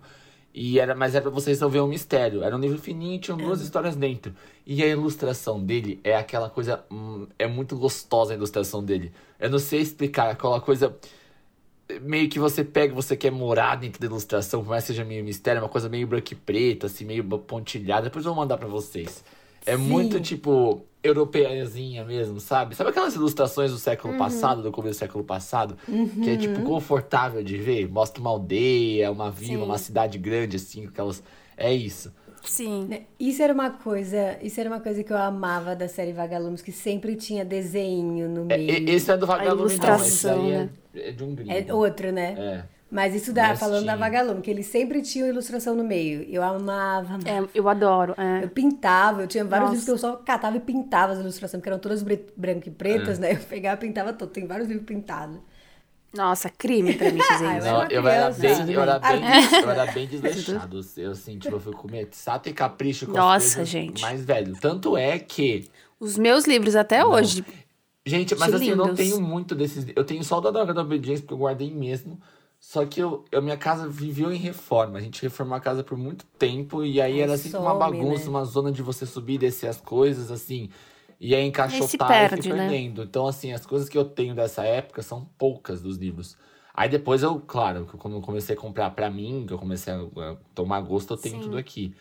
[0.54, 2.42] E era, mas era pra você resolver um mistério.
[2.44, 4.32] Era um livro fininho, tinha duas histórias dentro.
[4.66, 6.84] E a ilustração dele é aquela coisa.
[6.90, 9.12] hum, é muito gostosa a ilustração dele.
[9.40, 10.96] Eu não sei explicar, aquela coisa.
[11.98, 15.24] Meio que você pega, você quer morar dentro da ilustração, por mais que seja meio
[15.24, 18.04] mistério, é uma coisa meio branco e preto, assim, meio pontilhada.
[18.04, 19.24] Depois eu vou mandar pra vocês.
[19.66, 19.82] É Sim.
[19.82, 22.74] muito, tipo, europeiazinha mesmo, sabe?
[22.74, 25.76] Sabe aquelas ilustrações do século passado, do começo do século passado?
[26.22, 27.88] Que é, tipo, confortável de ver?
[27.88, 29.64] Mostra uma aldeia, uma vila, Sim.
[29.64, 31.22] uma cidade grande, assim, aquelas...
[31.56, 32.10] É isso.
[32.42, 32.86] Sim.
[32.88, 36.62] Né, Isso era uma coisa, isso era uma coisa que eu amava da série Vagalumes,
[36.62, 38.70] que sempre tinha desenho no É, meio.
[38.70, 39.96] e- esse é do Vagalume, não.
[39.96, 40.70] Esse daí é, né?
[40.94, 41.52] é de um gringo.
[41.52, 42.34] É outro, né?
[42.38, 42.64] É.
[42.92, 43.96] Mas isso dá, Mas falando da tinha.
[43.96, 46.22] Vagalume, que ele sempre tinha ilustração no meio.
[46.28, 47.28] Eu amava, amava.
[47.28, 48.14] É, eu adoro.
[48.18, 48.42] é.
[48.44, 49.80] Eu pintava, eu tinha vários Nossa.
[49.80, 53.18] livros que eu só catava e pintava as ilustrações, porque eram todas branco e pretas,
[53.18, 53.20] É.
[53.22, 53.32] né?
[53.34, 54.30] Eu pegava e pintava todo.
[54.30, 55.36] Tem vários livros pintados.
[56.12, 57.66] Nossa, crime pra mim fazer isso.
[57.66, 59.22] eu Não, era eu era bem, eu era bem,
[59.62, 60.80] eu era bem desleixado.
[60.96, 64.02] Eu, assim, tipo, eu fui comer sato e capricho com Nossa, as coisas gente.
[64.02, 64.54] mais velho.
[64.60, 65.68] Tanto é que
[66.00, 67.12] Os meus livros até Não.
[67.12, 67.44] hoje.
[68.04, 68.98] Gente, mas assim, eu não lindos.
[68.98, 69.86] tenho muito desses.
[69.94, 72.18] Eu tenho só o da Droga da Obediência, porque eu guardei mesmo.
[72.58, 74.98] Só que eu, eu- minha casa viveu em reforma.
[74.98, 76.82] A gente reformou a casa por muito tempo.
[76.84, 78.30] E aí era sempre uma bagunça, né?
[78.30, 80.70] uma zona de você subir e descer as coisas, assim.
[81.20, 82.68] E aí encaixotar e perde, fui né?
[82.68, 83.02] perdendo.
[83.02, 86.36] Então, assim, as coisas que eu tenho dessa época são poucas dos livros.
[86.72, 89.92] Aí depois eu, claro, que quando eu comecei a comprar pra mim, que eu comecei
[89.92, 91.42] a, tomar gosto, eu tenho Sim.
[91.42, 91.94] tudo aqui.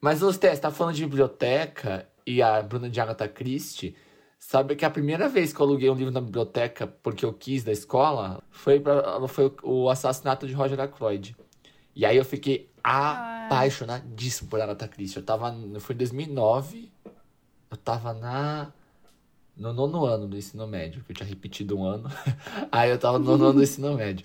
[0.00, 3.96] Mas, Tess, tá falando de biblioteca e a Bruna de Agatha Christie.
[4.38, 7.64] Sabe que a primeira vez que eu aluguei um livro na biblioteca porque eu quis
[7.64, 11.34] da escola foi, pra, foi o assassinato de Roger Ackroyd.
[11.96, 15.16] E aí eu fiquei apaixonadíssimo por Agatha Christie.
[15.18, 15.52] Eu tava.
[15.80, 16.92] Foi em 2009.
[17.70, 18.68] Eu tava na.
[19.56, 22.08] No nono ano do ensino médio, que eu tinha repetido um ano.
[22.70, 24.24] aí eu tava no nono ano do ensino médio.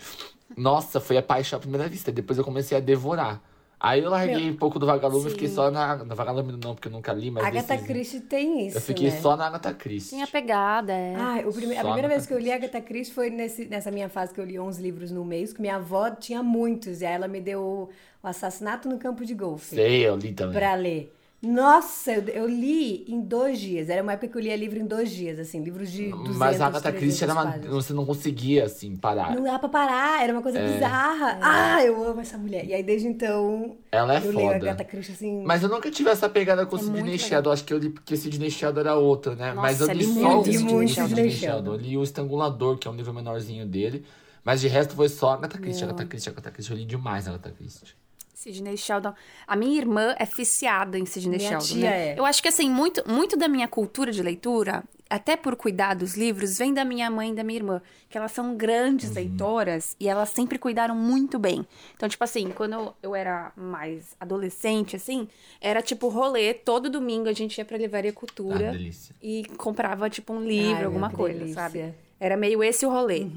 [0.55, 2.11] Nossa, foi a paixão à primeira vista.
[2.11, 3.41] Depois eu comecei a devorar.
[3.79, 5.97] Aí eu larguei um pouco do Vagalume e fiquei só na.
[5.97, 7.43] No Vagalume não, porque eu nunca li, mas.
[7.43, 9.19] Agatha desses- Christie tem isso, Eu fiquei né?
[9.19, 10.11] só na Agatha Christie.
[10.11, 11.15] Tem a pegada, é.
[11.45, 12.49] O prime- a primeira vez que eu li.
[12.51, 15.59] Agatha Christie foi nesse, nessa minha fase que eu li 11 livros no mês, que
[15.59, 17.89] minha avó tinha muitos, e aí ela me deu o,
[18.23, 20.53] o Assassinato no Campo de Golfe Sei, eu li também.
[20.57, 21.13] pra ler.
[21.43, 23.89] Nossa, eu, eu li em dois dias.
[23.89, 26.61] Era uma época que eu lia livro em dois dias, assim, livros de 200, Mas
[26.61, 27.69] a Agatha 300 Christie era uma, páginas.
[27.73, 29.35] você não conseguia, assim, parar.
[29.35, 31.37] Não dava pra parar, era uma coisa bizarra.
[31.41, 32.65] Ah, eu amo essa mulher.
[32.65, 34.71] E aí, desde então, Ela é eu leio a foda.
[34.71, 35.43] Agatha Christie, assim...
[35.43, 37.51] Mas eu nunca tive essa pegada com o É Sidney muito Sheldon.
[37.51, 39.53] Acho que eu li porque Sidney Sheldon era outro, né?
[39.53, 41.07] Mas eu Nossa, li li só o Sidney Sidney Sheldon.
[41.15, 41.71] Sidney Sheldon.
[41.73, 44.05] Eu li o Estrangulador, que é um livro menorzinho dele.
[44.45, 46.71] Mas de resto foi só Agatha Christie, Agatha Christie, Agatha Christie.
[46.73, 47.95] Eu li demais Agatha Christie.
[48.33, 49.13] Sidney Sheldon.
[49.47, 51.65] A minha irmã é viciada em Sidney Minha Sheldon.
[51.81, 52.07] tia né?
[52.13, 52.19] é.
[52.19, 56.15] Eu acho que assim, muito, muito da minha cultura de leitura, até por cuidar dos
[56.15, 57.81] livros, vem da minha mãe e da minha irmã.
[58.09, 59.15] Que elas são grandes Uhum.
[59.15, 61.65] leitoras e elas sempre cuidaram muito bem.
[61.95, 65.27] Então, tipo assim, quando eu, eu era mais adolescente, assim,
[65.61, 69.15] era tipo rolê, todo domingo a gente ia pra Livraria Ah, Cultura delícia.
[69.21, 71.61] e comprava, tipo, um livro, Ai, alguma coisa, delícia.
[71.61, 71.93] sabe?
[72.23, 73.27] Era meio esse o rolê.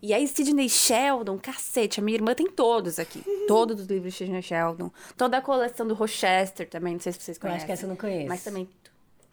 [0.00, 3.20] E aí, Sidney Sheldon, cacete, a minha irmã tem todos aqui.
[3.48, 4.88] Todos os livros de Sidney Sheldon.
[5.16, 7.56] Toda a coleção do Rochester também, não sei se vocês Eu conhecem.
[7.58, 8.28] acho que essa eu não conheço.
[8.28, 8.68] Mas também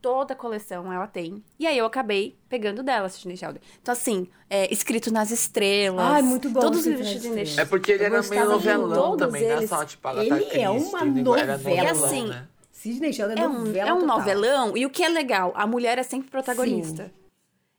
[0.01, 1.43] toda a coleção ela tem.
[1.59, 3.59] E aí eu acabei pegando dela, Sidney Sheldon.
[3.81, 6.03] Então, assim, é, Escrito nas Estrelas.
[6.05, 7.67] Ai, muito bom Todos os livros de Sidney Estrelas.
[7.67, 9.57] É porque ele Eu era meio novelão também, né?
[9.57, 9.69] eles.
[9.69, 11.57] Só, tipo, Agatha Ele é uma novela.
[11.57, 12.47] novelão, E assim, né?
[12.71, 14.17] Sidney Sheldon é, É um, novela é um total.
[14.17, 17.05] novelão, e o que é legal, a mulher é sempre protagonista.
[17.05, 17.22] Sim.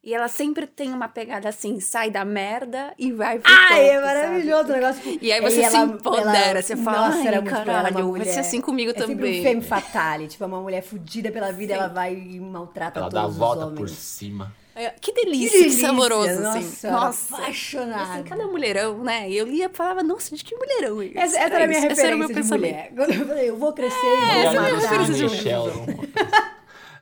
[0.07, 4.01] E ela sempre tem uma pegada assim, sai da merda e vai pro Ai, é
[4.01, 5.19] maravilhoso o negócio.
[5.21, 7.95] E aí você se empodera, você fala, Nossa, "Ai, era muito ela é uma caralho,
[7.95, 10.83] vai mulher- ser assim comigo é sempre também." um femme fatale, tipo, é uma mulher
[10.83, 13.79] fudida pela vida, ela vai e maltrata Ela todos dá a os volta homens.
[13.81, 14.53] por cima.
[14.77, 16.87] É, Que delícia, Que delícia, saboroso, nossa, assim.
[16.87, 18.12] eu era Nossa, apaixonada.
[18.14, 19.31] Assim, cada mulherão, né?
[19.31, 21.17] E eu lia e falava, nossa, de que mulherão é esse?
[21.19, 22.73] Essa, essa era a minha isso, esse era referência o meu de pensamento.
[22.75, 22.93] mulher.
[22.95, 24.90] Quando eu falei, eu vou crescer e essa vou é a minha matar.
[24.99, 25.61] referência de mulher.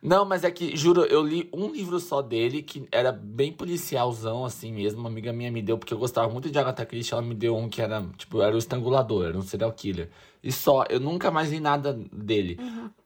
[0.02, 4.44] Não, mas é que, juro, eu li um livro só dele, que era bem policialzão,
[4.44, 4.98] assim mesmo.
[4.98, 7.56] Uma amiga minha me deu, porque eu gostava muito de Agatha Christie, ela me deu
[7.56, 10.10] um que era, tipo, era o estrangulador, era um serial killer.
[10.42, 12.58] E só, eu nunca mais li nada dele.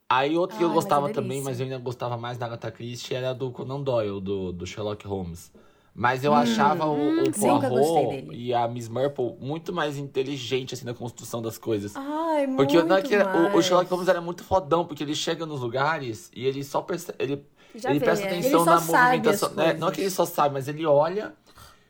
[0.09, 2.47] Aí outro que eu Ai, mas é gostava também, mas eu ainda gostava mais da
[2.47, 5.53] Agatha Christie, era do Conan Doyle, do, do Sherlock Holmes.
[5.99, 10.85] Mas eu achava o, o gostei Poirot e a Miss Marple muito mais inteligente, assim,
[10.85, 11.97] na construção das coisas.
[11.97, 13.63] Ai, muito Porque não é que era- o, o.
[13.63, 17.17] Sherlock Holmes era muito fodão, porque ele chega nos lugares e ele só percebe.
[17.19, 18.29] Ele, Já ele vê, presta é.
[18.29, 19.51] atenção Ele na movimentação.
[19.55, 19.73] né?
[19.73, 21.33] Não é que ele só sabe, mas ele olha.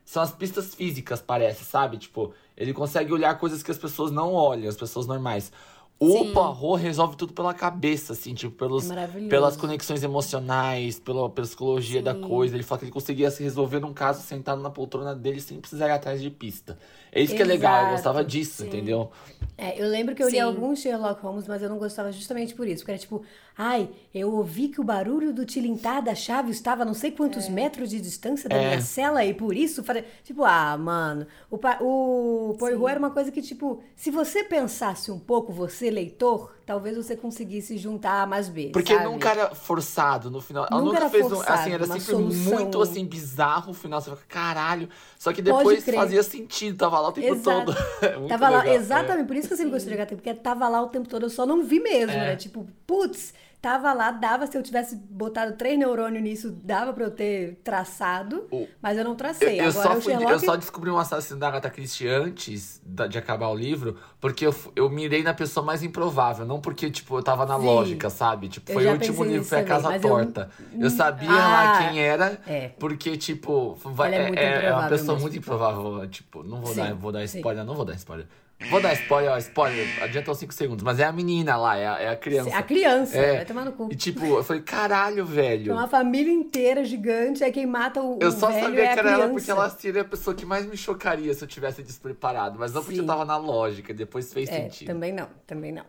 [0.04, 1.98] São as pistas físicas, parece, sabe?
[1.98, 5.50] Tipo, ele consegue olhar coisas que as pessoas não olham, as pessoas normais.
[5.98, 6.32] O Sim.
[6.34, 12.14] Poirot resolve tudo pela cabeça, assim, tipo, pelos, É pelas conexões emocionais, pela psicologia da
[12.14, 12.54] coisa.
[12.54, 15.88] Ele fala que ele conseguia se resolver um caso sentado na poltrona dele sem precisar
[15.88, 16.78] ir atrás de pista.
[17.10, 19.10] É isso que é legal, eu Exato, gostava disso, entendeu?
[19.56, 20.40] É, eu lembro que eu li Sim.
[20.40, 22.82] alguns Sherlock Holmes, mas eu não gostava justamente por isso.
[22.82, 23.22] Porque era tipo,
[23.58, 27.12] ai, eu ouvi que o barulho do tilintar da chave estava a não sei É.
[27.12, 28.66] quantos metros de distância da É.
[28.68, 29.82] minha cela e por isso.
[29.82, 31.26] falei- Tipo, ah, mano.
[31.50, 35.90] O, pa- o Poirot era uma coisa que, tipo, se você pensasse um pouco, você,
[35.90, 38.70] leitor, talvez você conseguisse juntar A mais B.
[38.72, 39.04] Porque sabe?
[39.06, 40.66] nunca era forçado no final.
[40.70, 41.28] Ela Nunca nunca era fez um.
[41.30, 42.54] forçado, Assim, era sempre solução.
[42.58, 44.00] muito assim, bizarro o final.
[44.00, 44.88] Você fica, caralho.
[45.18, 47.72] Só que depois fazia sentido, tava lá o tempo Exato.
[47.72, 47.76] todo.
[48.02, 48.76] É muito tava lá, legal, é.
[48.76, 51.22] exatamente, por isso que eu sempre gostei de Agatha, porque tava lá o tempo todo,
[51.24, 52.16] eu só não vi mesmo, É.
[52.30, 52.36] né?
[52.36, 57.10] Tipo, putz, tava lá, dava, se eu tivesse botado três neurônios nisso, dava pra eu
[57.10, 59.60] ter traçado, O- mas eu não Eu, tracei.
[59.60, 60.32] eu Agora só fui, Sherlock...
[60.32, 64.54] eu só descobri um assassino da Agatha Christie antes de acabar o livro, porque eu,
[64.76, 67.64] eu mirei na pessoa mais improvável, não porque, tipo, eu tava na Sim.
[67.66, 68.48] lógica, sabe?
[68.48, 70.50] Tipo, Eu foi o último livro, foi a Casa mas eu- Torta.
[70.78, 72.68] Eu, sabia Ah, lá quem era, é.
[72.78, 76.06] porque, tipo, vai- é é, é- é uma pessoa muito improvável.
[76.08, 77.38] Tipo, não vou Sim, dar, vou dar sim.
[77.38, 78.26] spoiler, não vou dar spoiler.
[78.70, 81.86] Vou dar spoiler, ó, spoiler, adianta uns 5 segundos, mas é a menina lá, é
[81.86, 82.56] a, é a criança.
[82.56, 83.36] A criança, É.
[83.36, 83.88] vai tomar no cu.
[83.92, 85.72] E tipo, eu falei, caralho, velho.
[85.72, 88.98] É uma família inteira gigante, aí quem mata o, Eu o só sabia é que
[89.00, 92.58] era ela porque ela seria a pessoa que mais me chocaria se eu tivesse despreparado.
[92.58, 93.02] Mas não porque Sim.
[93.02, 94.86] eu tava na lógica, depois fez É, sentido.
[94.88, 95.84] também não, também não.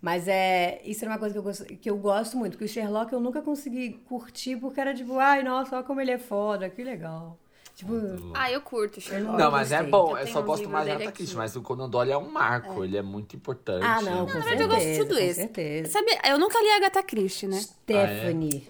[0.00, 2.68] Mas é, isso é uma coisa que eu, gosto, que eu gosto muito, porque o
[2.68, 6.68] Sherlock eu nunca consegui curtir, porque era tipo, ai, nossa, olha como ele é foda,
[6.68, 7.38] que legal.
[7.74, 7.92] Tipo,
[8.34, 9.36] Ah, eu curto Sherlock.
[9.36, 11.10] Não, mas é bom, Eu eu tenho só gosto mais da.
[11.10, 13.84] Christie, mas o Conan Doyle é um marco, ele é muito importante.
[13.84, 14.48] ah, não, com Na certeza.
[14.48, 15.34] verdade, eu gosto de tudo com isso.
[15.40, 15.90] certeza.
[15.90, 17.60] Sabe, eu nunca li Agatha Christie, né?
[17.60, 18.68] Stephanie.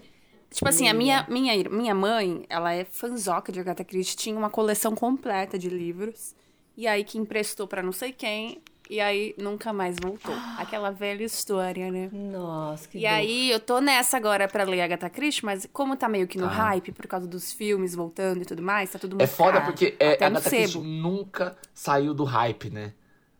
[0.49, 4.35] Tipo assim, a minha, minha, ir- minha mãe, ela é fanzoca de Agatha Christie, tinha
[4.37, 6.33] uma coleção completa de livros.
[6.77, 10.33] E aí que emprestou pra não sei quem, e aí nunca mais voltou.
[10.57, 12.09] Aquela velha história, né?
[12.11, 13.07] Nossa, que E dor.
[13.09, 16.47] aí, eu tô nessa agora pra ler Agatha Christie, mas como tá meio que no
[16.47, 16.53] Tá.
[16.53, 19.65] hype por causa dos filmes voltando e tudo mais, tá tudo muito É foda caro.
[19.65, 22.93] porque é, a no Agatha Christie nunca saiu do hype, né?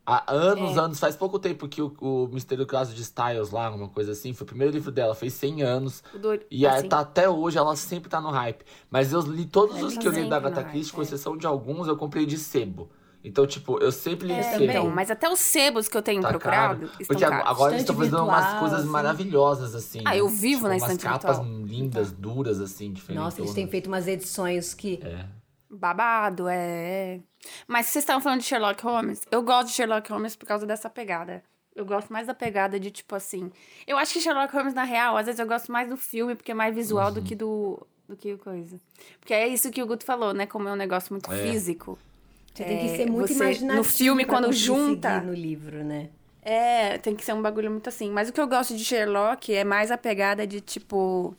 [0.08, 0.80] Há anos, É.
[0.80, 4.12] anos, faz pouco tempo que o, o Mistério do Caso de Styles lá, uma coisa
[4.12, 6.04] assim, foi o primeiro livro dela, fez 100 anos.
[6.14, 6.88] Do- E assim.
[6.88, 8.64] tá até hoje, ela sempre tá no hype.
[8.92, 11.04] Mas eu li todos Ela os tá que eu li da Agatha Christie, com é.
[11.06, 12.88] exceção de alguns, eu comprei de sebo.
[13.28, 14.64] Então, tipo, eu sempre li É, sebo.
[14.66, 16.92] então, mas até os sebos que eu tenho Tá procurado caro.
[17.00, 17.48] estão Porque caros.
[17.50, 18.90] agora eles estão fazendo umas coisas assim.
[18.90, 20.02] maravilhosas, assim.
[20.06, 20.20] Ah, né?
[20.20, 21.66] eu vivo tipo, na umas estante capas virtual.
[21.66, 23.24] lindas, duras, assim, diferentes.
[23.24, 25.00] Nossa, eles têm feito umas edições que.
[25.04, 25.26] É.
[25.70, 27.20] Babado, é.
[27.68, 29.22] Mas vocês estavam falando de Sherlock Holmes.
[29.32, 31.44] Eu gosto de Sherlock Holmes por causa dessa pegada.
[31.76, 33.52] Eu gosto mais da pegada de, tipo assim.
[33.86, 36.52] Eu acho que Sherlock Holmes, na real, às vezes eu gosto mais do filme, porque
[36.52, 37.86] é mais visual do que do.
[38.08, 38.80] do que coisa.
[39.20, 40.46] Porque é isso que o Guto falou, né?
[40.46, 41.38] Como é um negócio muito É.
[41.52, 41.98] físico.
[42.56, 43.76] Você tem que É, ser muito você- imaginativo.
[43.78, 46.10] no filme, quando junta- no livro, né?
[46.42, 48.10] É, tem que ser um bagulho muito assim.
[48.12, 51.36] Mas o que eu gosto de Sherlock é mais a pegada de, tipo.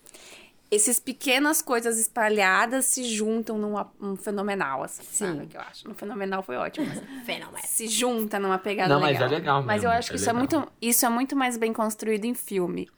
[0.68, 5.26] Essas pequenas coisas espalhadas se juntam num um fenomenal, assim, Sim.
[5.36, 5.46] sabe?
[5.46, 5.86] Que eu acho.
[5.88, 6.86] No fenomenal foi ótimo.
[6.88, 7.62] Mas Fenomenal.
[7.64, 9.28] se junta numa pegada Não, mas legal.
[9.28, 11.56] é legal Mas eu mesmo, acho que é isso, é muito, isso é muito mais
[11.56, 12.88] bem construído em filme.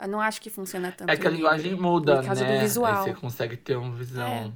[0.00, 2.56] Eu não acho que funciona tanto É que a em linguagem muda, Por causa né?
[2.56, 3.04] do visual.
[3.04, 4.26] Aí você consegue ter uma visão.
[4.26, 4.50] É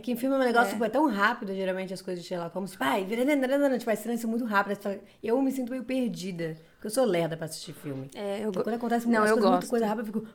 [0.00, 2.54] que em filme é um negócio tipo, é tão rápido, geralmente, as coisas de Sherlock
[2.54, 2.72] Holmes.
[2.72, 4.78] Tipo, ai, tipo, as cenas são muito rápidas.
[5.22, 6.56] Eu me sinto meio perdida.
[6.74, 8.08] Porque eu sou lerda pra assistir filme.
[8.14, 9.70] É, eu Então, go- quando acontece Não, eu coisas muito gosto.
[9.70, 10.26] coisa rápida, eu fico...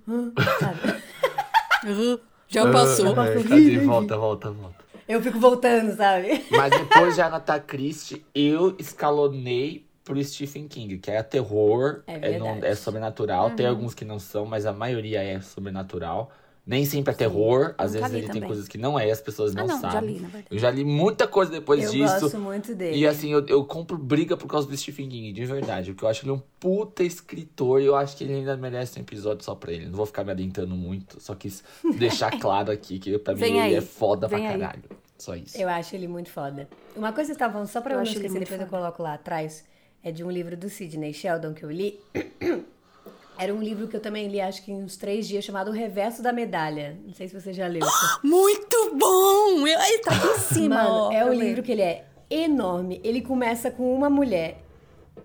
[0.60, 2.22] Sabe?
[2.48, 3.08] Já passou.
[3.24, 3.78] É, cadê?
[3.80, 4.84] Volta, volta, volta.
[5.08, 6.46] Eu fico voltando, sabe?
[6.52, 12.40] Mas depois de Agatha Christie, eu escalonei pro Stephen King, que é terror, É é,
[12.40, 13.50] não- é sobrenatural.
[13.50, 13.56] Uhum.
[13.56, 16.32] Tem alguns que não são, mas a maioria é sobrenatural.
[16.66, 18.48] Nem sempre é terror, às Nunca vezes ele tem também.
[18.48, 20.14] coisas que não é, as pessoas Ah, não, não, já sabem.
[20.14, 20.48] li, na verdade.
[20.50, 22.22] Eu já li muita coisa depois Eu disso.
[22.22, 22.98] gosto muito dele.
[22.98, 25.92] E assim, eu, eu compro briga por causa do Stephen King, de verdade.
[25.92, 29.02] Porque eu acho ele um puta escritor e eu acho que ele ainda merece um
[29.02, 29.88] episódio só pra ele.
[29.88, 31.62] Não vou ficar me adentrando muito, só quis
[31.98, 33.76] deixar claro aqui que pra mim Vem ele aí.
[33.76, 34.58] é foda Vem pra aí.
[34.60, 34.84] caralho.
[35.18, 35.58] Só isso.
[35.58, 36.70] Eu acho ele muito foda.
[36.96, 38.70] Uma coisa que você estava falando, só pra eu, Eu não esquecer, depois eu foda.
[38.80, 39.66] coloco lá atrás,
[40.02, 42.00] é de um livro do Sidney Sheldon que eu li.
[43.38, 45.74] Era um livro que eu também li, acho que em uns três dias, chamado O
[45.74, 46.98] Reverso da Medalha.
[47.06, 47.82] Não sei se você já leu.
[48.24, 49.68] Muito bom!
[49.68, 53.02] Ele tá aqui em cima, Mano, é um livro que ele é enorme.
[53.04, 54.64] Ele começa com uma mulher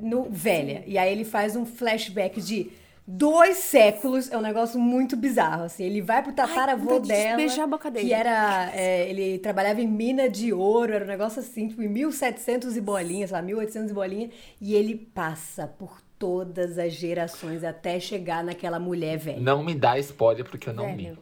[0.00, 0.82] no, velha.
[0.86, 2.70] E aí ele faz um flashback de
[3.06, 4.30] dois séculos.
[4.30, 5.84] É um negócio muito bizarro, assim.
[5.84, 7.36] Ele vai pro tataravô de dela.
[7.36, 8.06] beijar a boca dele.
[8.06, 8.70] Que era...
[8.74, 10.92] é, ele trabalhava em mina de ouro.
[10.92, 14.30] Era um negócio assim, tipo, em 1700 e bolinha, sei lá, 1800 e bolinha.
[14.60, 19.40] E ele passa por todas as gerações até chegar naquela mulher velha.
[19.40, 21.04] Não me dá spoiler porque eu não li.
[21.04, 21.18] Velho.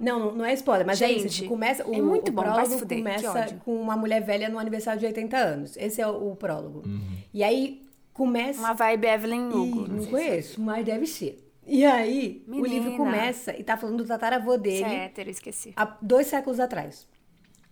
[0.00, 1.36] Não, não- não é spoiler, mas é Gente, isso.
[1.36, 4.48] Tipo, começa, o, é muito o bom, prólogo se fuder, começa com uma mulher velha
[4.48, 5.76] no aniversário de 80 anos.
[5.76, 6.82] Esse é o, o prólogo.
[6.84, 7.16] Uhum.
[7.32, 8.58] E aí começa.
[8.58, 9.86] Uma vibe Evelyn Hugo.
[9.88, 11.38] não sei se- conheço, mas deve ser.
[11.64, 12.96] E aí, o livro Menina.
[12.96, 15.72] começa e tá falando do tataravô dele Isso é hétero, esqueci.
[15.76, 17.06] há dois séculos atrás.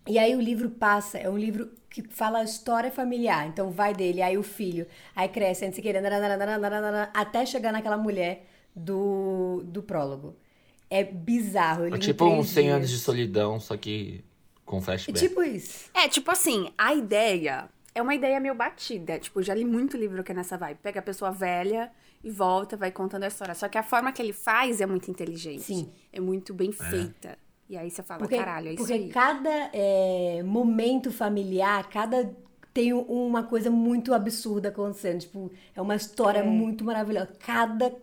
[0.06, 3.46] E aí o livro passa, é um livro que fala a história familiar.
[3.48, 7.72] Então vai dele, aí o filho, aí cresce, não sei o que, nananana, até chegar
[7.72, 10.36] naquela mulher do, do prólogo.
[10.88, 11.86] É bizarro.
[11.86, 12.98] Ele É tipo uns 100 anos dias.
[12.98, 14.24] de solidão, só que
[14.64, 15.18] com É flashback.
[15.28, 15.90] tipo isso.
[15.94, 19.18] É, tipo assim, a ideia é uma ideia meio batida.
[19.18, 20.78] Tipo, já li muito livro que é nessa vibe.
[20.82, 21.90] Pega a pessoa velha
[22.22, 23.54] e volta, vai contando a história.
[23.54, 25.62] Só que a forma que ele faz é muito inteligente.
[25.62, 25.92] Sim.
[26.12, 27.36] É muito bem feita.
[27.70, 29.08] E aí você fala, Porque, caralho, é isso porque aí.
[29.10, 32.28] cada é, momento familiar, cada
[32.74, 35.20] tem uma coisa muito absurda acontecendo.
[35.20, 37.30] Tipo, é uma história muito maravilhosa.
[37.38, 37.94] Cada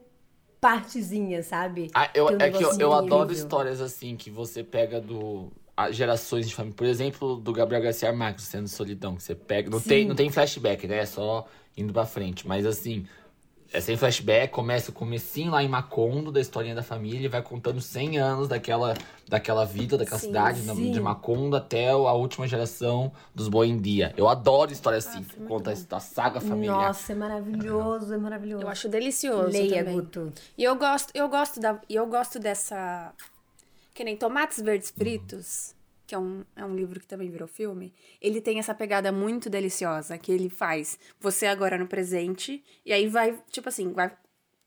[0.62, 1.90] partezinha, sabe?
[1.94, 5.52] Ah, eu, um é que eu, eu adoro histórias assim, que você pega do.
[5.76, 6.76] a- gerações de família.
[6.76, 9.70] Por exemplo, do Gabriel Garcia Marques, sendo solidão, que você pega.
[9.70, 9.90] Não Sim.
[9.90, 11.00] tem, não tem flashback, né?
[11.00, 12.48] É só indo pra frente.
[12.48, 13.06] Mas assim,
[13.74, 17.42] é sem flashback, começa o comecinho lá em Macondo, da historinha da família, e vai
[17.42, 18.94] contando 100 anos daquela,
[19.28, 20.92] daquela vida, daquela Sim, cidade, sim.
[20.92, 24.14] de Macondo até a última geração dos Boi em Dia.
[24.16, 25.96] Eu adoro história assim, foi que muito conta bom.
[25.96, 26.88] a saga familiar.
[26.88, 28.64] Nossa, é maravilhoso, é maravilhoso.
[28.64, 29.96] Eu acho delicioso Leia, também.
[29.96, 30.34] Guto.
[30.58, 33.14] E eu gosto, eu gosto da, e eu gosto dessa
[33.94, 35.74] que nem Tomates Verdes Fritos,
[36.08, 37.94] que é um, é um livro que também virou filme.
[38.22, 43.08] Ele tem essa pegada muito deliciosa que ele faz você agora no presente e aí
[43.08, 44.16] vai, tipo assim, vai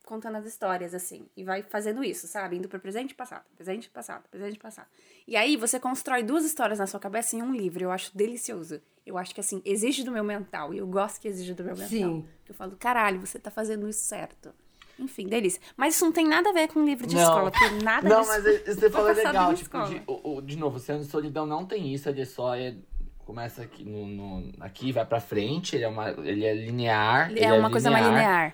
[0.05, 2.57] contando as histórias assim e vai fazendo isso, sabe?
[2.57, 4.89] Indo pro presente e passado, presente e passado, presente e passado.
[5.27, 7.85] E aí você constrói duas histórias na sua cabeça em um livro.
[7.85, 8.83] Eu acho delicioso.
[9.07, 11.75] Eu acho que assim, exige do meu mental e eu gosto que exige do meu
[11.75, 11.89] mental.
[11.89, 12.29] Sim.
[12.47, 14.53] Eu falo, caralho, você tá fazendo isso certo.
[15.01, 15.61] Enfim, delícia.
[15.77, 17.23] Mas isso não tem nada a ver com livro de Não.
[17.23, 19.55] escola, porque nada Não, mas é- você falou é legal.
[19.55, 22.75] Tipo, de, o- o- de novo, Sendo Solidão não tem isso, ele só é.
[23.25, 27.31] Começa aqui no, no- aqui vai pra frente, ele é, uma, ele é linear.
[27.31, 28.53] ele É uma coisa mais linear.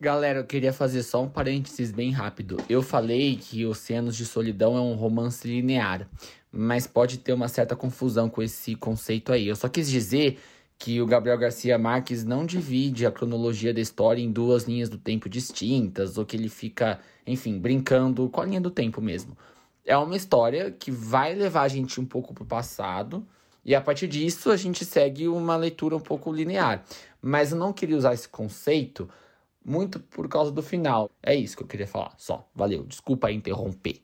[0.00, 2.58] Galera, eu queria fazer só um parênteses bem rápido.
[2.68, 6.06] Eu falei que Oceanos de Solidão é um romance linear,
[6.52, 9.48] mas pode ter uma certa confusão com esse conceito aí.
[9.48, 10.38] Eu só quis dizer
[10.78, 14.96] que o Gabriel Garcia Marques não divide a cronologia da história em duas linhas do
[14.96, 19.36] tempo distintas, ou que ele fica, enfim, brincando com a linha do tempo mesmo.
[19.84, 23.26] É uma história que vai levar a gente um pouco pro passado,
[23.64, 26.84] e a partir disso a gente segue uma leitura um pouco linear.
[27.20, 29.08] Mas eu não queria usar esse conceito
[29.64, 31.10] muito por causa do final.
[31.22, 32.48] É isso que eu queria falar, só.
[32.54, 34.00] Valeu, desculpa interromper.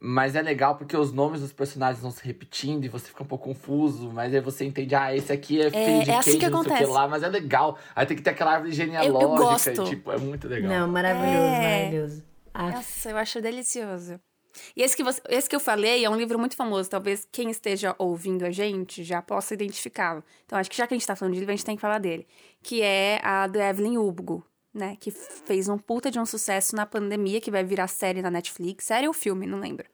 [0.00, 3.26] Mas é legal porque os nomes dos personagens vão se repetindo e você fica um
[3.26, 6.48] pouco confuso, mas aí você entende, ah, esse aqui é filho de é assim que
[6.48, 6.84] não sei o que acontece.
[6.92, 7.78] lá, mas é legal.
[7.94, 9.82] Aí tem que ter aquela árvore genealógica, gosto.
[9.82, 10.70] e, tipo, é muito legal.
[10.70, 11.60] Não, maravilhoso, É.
[11.78, 12.24] maravilhoso.
[12.54, 14.20] Ah, Nossa, eu acho delicioso.
[14.76, 16.90] E esse que, você, esse que eu falei é um livro muito famoso.
[16.90, 20.24] Talvez quem esteja ouvindo a gente já possa identificá-lo.
[20.44, 21.80] Então, acho que já que a gente tá falando de livro, a gente tem que
[21.80, 22.26] falar dele.
[22.62, 24.44] Que é a do Evelyn Hugo,
[24.78, 24.96] né?
[25.00, 28.84] Que fez um puta de um sucesso na pandemia, que vai virar série na Netflix.
[28.86, 29.86] Série ou filme, não lembro.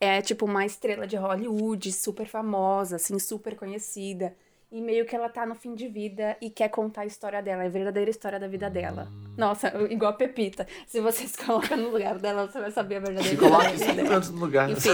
[0.00, 4.34] É tipo uma estrela de Hollywood, super famosa, assim, super conhecida.
[4.70, 7.64] E meio que ela tá no fim de vida e quer contar a história dela,
[7.64, 9.08] a verdadeira história da vida dela.
[9.34, 10.66] Nossa, igual a Pepita.
[10.86, 13.70] Se você se coloca no lugar dela, você vai saber a verdadeira Se história coloca
[13.70, 14.08] vida cinco dela.
[14.10, 14.70] minutos no lugar.
[14.70, 14.90] Enfim,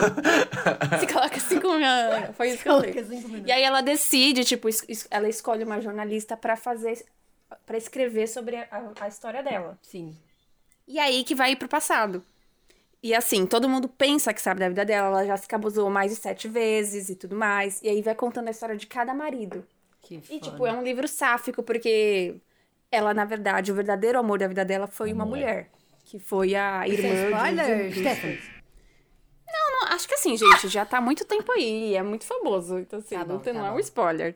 [1.00, 2.36] se coloca cinco minutos.
[2.36, 3.42] Foi isso que eu falei.
[3.46, 7.04] E aí ela decide, tipo, es- es- ela escolhe uma jornalista pra fazer,
[7.66, 8.68] pra escrever sobre a,
[9.00, 9.78] a história dela.
[9.82, 10.16] Sim.
[10.86, 12.22] E aí que vai ir pro passado.
[13.02, 16.10] E assim, todo mundo pensa que sabe da vida dela, ela já se cabusou mais
[16.10, 17.82] de sete vezes e tudo mais.
[17.82, 19.66] E aí vai contando a história de cada marido.
[20.00, 20.40] Que E, foda.
[20.40, 22.36] tipo, é um livro sáfico, porque
[22.90, 25.70] ela, na verdade, o verdadeiro amor da vida dela foi uma mulher.
[26.04, 27.08] Que foi a irmã.
[27.08, 28.40] de- spoiler, Stephanie?
[29.46, 32.78] Não, acho que assim, gente, já tá muito tempo aí, é muito famoso.
[32.78, 34.34] Então, assim, Tá não, bom, tem, tá não é um spoiler.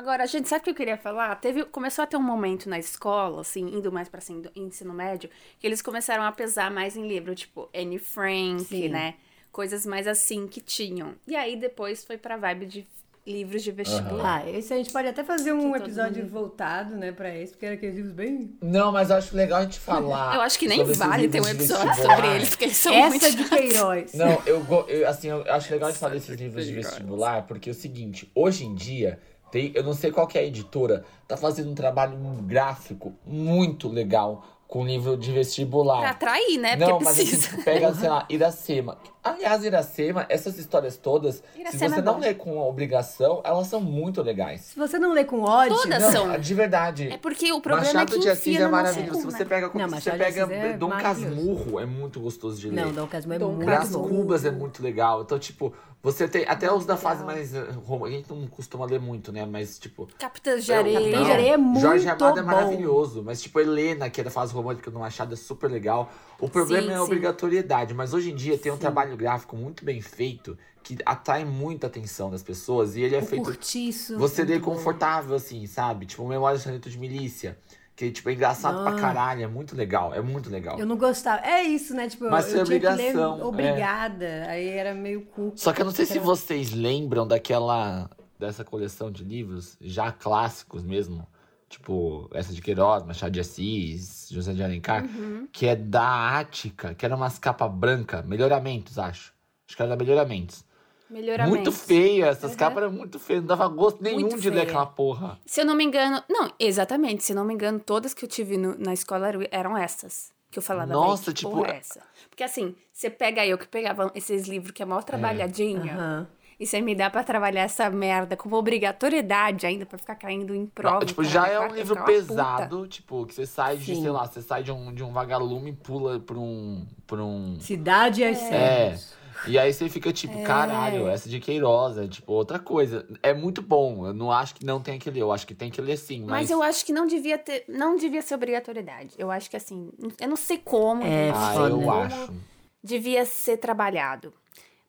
[0.00, 1.36] Agora, gente, sabe o que eu queria falar?
[1.36, 4.94] Teve, começou a ter um momento na escola, assim, indo mais pra assim, do ensino
[4.94, 8.88] médio, que eles começaram a pesar mais em livro, tipo Anne Frank, Sim.
[8.88, 9.16] né?
[9.52, 11.14] Coisas mais assim que tinham.
[11.26, 12.88] E aí depois foi pra vibe de
[13.26, 14.42] livros de vestibular.
[14.46, 17.66] Ah, esse a gente pode até fazer um episódio mundo- voltado, né, pra esse, porque
[17.66, 18.56] era aqueles livros bem...
[18.62, 20.34] Não, mas eu acho legal a gente falar.
[20.34, 23.36] Eu acho que nem vale ter um episódio sobre eles, porque eles são Essa muito
[23.36, 24.14] de Queiroz.
[24.14, 27.68] Não, eu, eu, assim, eu acho legal a gente falar desses livros de vestibular, porque
[27.68, 31.04] é o seguinte, hoje em dia, tem, eu não sei qual que é a editora,
[31.26, 35.98] tá fazendo um trabalho gráfico muito legal com livro de vestibular.
[35.98, 36.76] pra atrair, né?
[36.76, 37.56] Porque Não, mas assim, precisa.
[37.56, 38.98] tu pega, sei lá, Iracema.
[39.22, 43.80] Aliás, Iracema, essas histórias todas, se Iracema você é não lê com obrigação, elas são
[43.80, 44.60] muito legais.
[44.60, 45.76] Se você não lê com ódio...
[45.76, 46.38] Todas Não, são.
[46.38, 47.08] de verdade.
[47.12, 49.20] É porque o problema Machado é que de Assis é maravilhoso.
[49.20, 49.32] Se né?
[49.32, 50.90] você pega, Não, você pega é Dom.
[50.90, 52.84] Casmurro, é muito gostoso de ler.
[52.84, 54.08] Não, Dom Casmurro é Dom muito Brás bom.
[54.08, 55.22] Cubas é muito legal.
[55.22, 56.44] Então, tipo, você tem.
[56.46, 57.54] Até os da fase mais.
[57.54, 59.44] eh, A gente não costuma ler muito, né?
[59.44, 60.08] Mas, tipo.
[60.18, 60.98] Capitãs de eu- Areia.
[61.00, 62.46] Capitão de Areia é muito Jorge Amado é bom.
[62.48, 63.22] maravilhoso.
[63.22, 66.10] Mas, tipo, Helena, que é da fase romântica do Machado, é super legal.
[66.38, 67.04] O problema Sim, é a sim.
[67.04, 67.92] obrigatoriedade.
[67.94, 72.30] Mas hoje em dia tem um trabalho gráfico muito bem feito que atrai muita atenção
[72.30, 72.96] das pessoas.
[72.96, 73.44] E ele é O feito.
[73.44, 74.16] curtiço.
[74.18, 74.74] Você lê muito bom.
[74.76, 76.06] confortável, assim, sabe?
[76.06, 77.58] Tipo, Memórias de Sargento de Milícia.
[78.00, 79.42] Que, tipo, é engraçado pra caralho.
[79.42, 80.14] É muito legal.
[80.14, 80.78] É muito legal.
[80.78, 81.44] Eu não gostava.
[81.44, 82.08] É isso, né?
[82.08, 83.44] Tipo, Mas eu foi tinha que ler obrigação, é.
[83.44, 84.44] obrigada.
[84.48, 85.52] Aí era meio cu.
[85.54, 88.08] Só que eu não sei se vocês lembram daquela.
[88.38, 91.26] dessa coleção de livros, já clássicos mesmo.
[91.68, 95.46] Tipo, essa de Queiroz, Machado de Assis, José de Alencar, Uhum.
[95.52, 99.34] que é da Ática, que era umas capas brancas, melhoramentos, acho.
[99.68, 100.64] Acho que era da melhoramentos.
[101.10, 101.54] Melhoramento.
[101.56, 102.56] Muito feia, essas Uhum.
[102.56, 105.38] capas eram muito feias, não dava gosto nenhum Muito de ler aquela porra.
[105.44, 106.22] Se eu não me engano.
[106.28, 107.24] Não, exatamente.
[107.24, 110.30] Se eu não me engano, todas que eu tive no- na escola eram, eram essas.
[110.50, 112.00] Que eu falava, Nossa, "Véi, que tipo, porra é essa?
[112.28, 115.94] Porque assim, você pega eu que pegava esses livros que é mó trabalhadinha.
[115.94, 116.26] Aham.
[116.58, 120.66] E você me dá pra trabalhar essa merda com obrigatoriedade ainda pra ficar caindo em
[120.66, 120.98] prova.
[121.00, 122.06] Não, tipo, já é um livro puta.
[122.06, 124.02] pesado, tipo, que você sai de, Sim.
[124.02, 126.84] sei lá, você sai de um, de um vagalume e pula pra um.
[127.06, 128.98] Pra um Cidade e as É.
[129.46, 130.42] E aí você fica tipo, É.
[130.42, 133.06] caralho, essa de Queiroz é tipo outra coisa.
[133.22, 134.06] É muito bom.
[134.06, 136.20] Eu não acho que não tem que ler, eu acho que tem que ler sim,
[136.20, 136.30] mas.
[136.30, 137.64] Mas eu acho que não devia ter.
[137.68, 139.14] Não devia ser obrigatoriedade.
[139.18, 139.90] Eu acho que assim.
[140.20, 141.02] Eu não sei como.
[141.02, 141.68] É, Ah, foda.
[141.70, 142.34] eu acho.
[142.82, 144.32] devia ser trabalhado.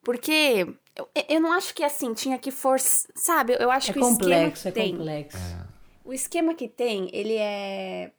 [0.04, 3.12] Porque eu, eu não acho que assim, tinha que forçar.
[3.16, 4.98] Sabe, eu acho É que complexo, o é esquema que tem.
[4.98, 5.38] complexo.
[6.04, 8.12] O esquema que tem, ele é.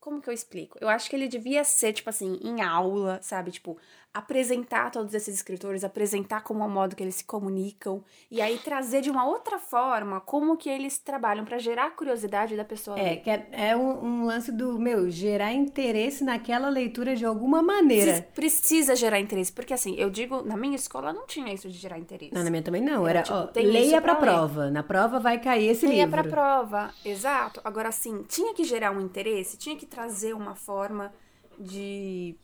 [0.00, 0.78] Como que eu explico?
[0.80, 3.50] Eu acho que ele devia ser, tipo assim, em aula, sabe?
[3.50, 3.76] Tipo,
[4.12, 8.58] apresentar todos esses escritores, apresentar como é o modo que eles se comunicam, e aí
[8.58, 12.98] trazer de uma outra forma como que eles trabalham pra gerar a curiosidade da pessoa.
[12.98, 17.62] É, que é, é um, um lance do, meu, gerar interesse naquela leitura de alguma
[17.62, 18.22] maneira.
[18.34, 21.78] Precisa, precisa gerar interesse, porque assim, eu digo, na minha escola não tinha isso de
[21.78, 22.34] gerar interesse.
[22.34, 23.06] Não, na minha também não.
[23.06, 24.16] Era, tipo, ó, leia ler.
[24.16, 24.70] prova.
[24.70, 26.10] Na prova vai cair esse Ia livro.
[26.10, 27.60] pra prova, exato.
[27.64, 31.12] Agora, assim, tinha que gerar um interesse, tinha que trazer uma forma
[31.58, 32.36] de,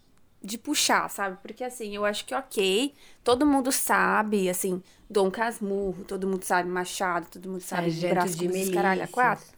[0.45, 1.39] de puxar, sabe?
[1.43, 2.93] Porque, assim, eu acho que, ok,
[3.25, 8.47] todo mundo sabe, assim, Dom Casmurro, todo mundo sabe Machado, todo mundo sabe Brás de
[8.47, 9.55] Cubas, caralho, quatro.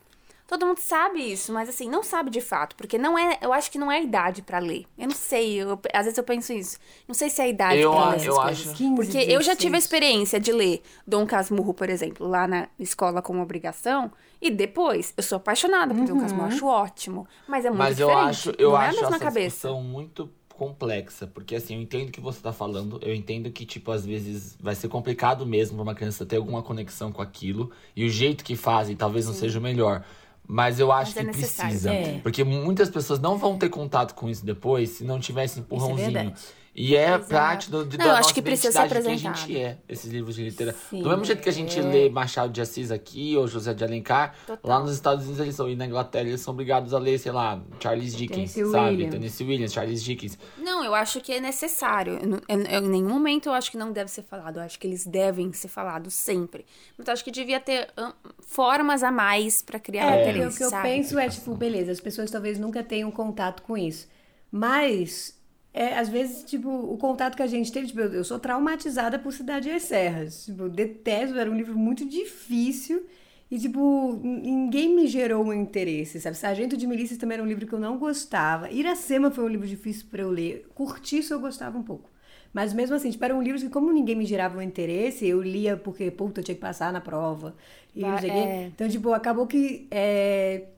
[0.47, 3.69] Todo mundo sabe isso, mas assim, não sabe de fato, porque não é, eu acho
[3.69, 4.87] que não é a idade pra ler.
[4.97, 6.79] Eu não sei, eu- às vezes eu penso isso.
[7.09, 8.67] Não sei se é a idade Eu pra ler essas eu coisas.
[8.69, 9.85] acho- 15, Porque eu já tive a 16.
[9.85, 15.23] experiência de ler Dom Casmurro, por exemplo, lá na escola como obrigação, e depois eu
[15.25, 18.29] sou apaixonada por Dom Casmurro, acho ótimo, mas é muito Mas eu diferente.
[18.29, 19.73] acho, eu não é acho a mesma essa cabeça.
[19.73, 23.93] muito complexa, porque assim, eu entendo o que você tá falando, eu entendo que, tipo,
[23.93, 28.05] às vezes vai ser complicado mesmo pra uma criança ter alguma conexão com aquilo, e
[28.05, 30.05] o jeito que fazem talvez não seja o melhor.
[30.49, 31.93] Mas eu acho Mas é que precisa.
[31.93, 32.21] É.
[32.21, 36.13] Porque muitas pessoas não vão ter contato com isso depois se não tiver esse empurrãozinho.
[36.13, 36.41] verdade.
[36.79, 37.27] E é Exato.
[37.31, 39.37] parte do, de, Não, da eu acho nossa que precisa ser de quem a apresentado.
[39.39, 41.03] gente é, esses livros de literatura.
[41.03, 41.83] Do mesmo jeito que a gente é.
[41.83, 44.61] lê Machado de Assis aqui, ou José de Alencar, Total.
[44.63, 47.33] lá nos Estados Unidos eles são, e na Inglaterra eles são obrigados a ler, sei
[47.33, 48.91] lá, Charles Dickens, Tennessee sabe?
[48.91, 49.11] Williams.
[49.15, 50.39] Tennessee Williams, Charles Dickens.
[50.59, 52.19] Não, eu acho que é necessário.
[52.23, 54.59] Eu, eu- eu- em nenhum momento eu acho que não deve ser falado.
[54.59, 56.67] Eu acho que eles devem ser falados sempre.
[56.99, 58.13] Mas eu acho que devia ter hum,
[58.47, 60.89] formas a mais pra criar É, interesse, o que eu sabe?
[60.91, 64.07] penso é, tipo, beleza, as pessoas talvez nunca tenham contato com isso.
[64.53, 65.36] Mas,
[65.77, 69.19] é, às vezes, tipo, o contato que a gente teve, tipo, eu, eu sou traumatizada
[69.19, 70.47] por Cidade e as Serras.
[70.47, 73.05] Tipo, detesto, era um livro muito difícil.
[73.51, 76.35] E, tipo, ninguém me gerou um interesse, sabe?
[76.35, 78.71] Sargento de Milícias também era um livro que eu não gostava.
[78.71, 80.67] Iracema foi um livro difícil pra eu ler.
[80.75, 82.11] Curtiço eu gostava um pouco.
[82.55, 85.77] Mas mesmo assim, tipo, eram livros que, como ninguém me gerava um interesse, eu lia
[85.77, 87.55] porque, puta, eu tinha que passar na prova.
[87.95, 88.31] E quê.
[88.31, 88.67] é.
[88.75, 90.69] Então, tipo, acabou que é,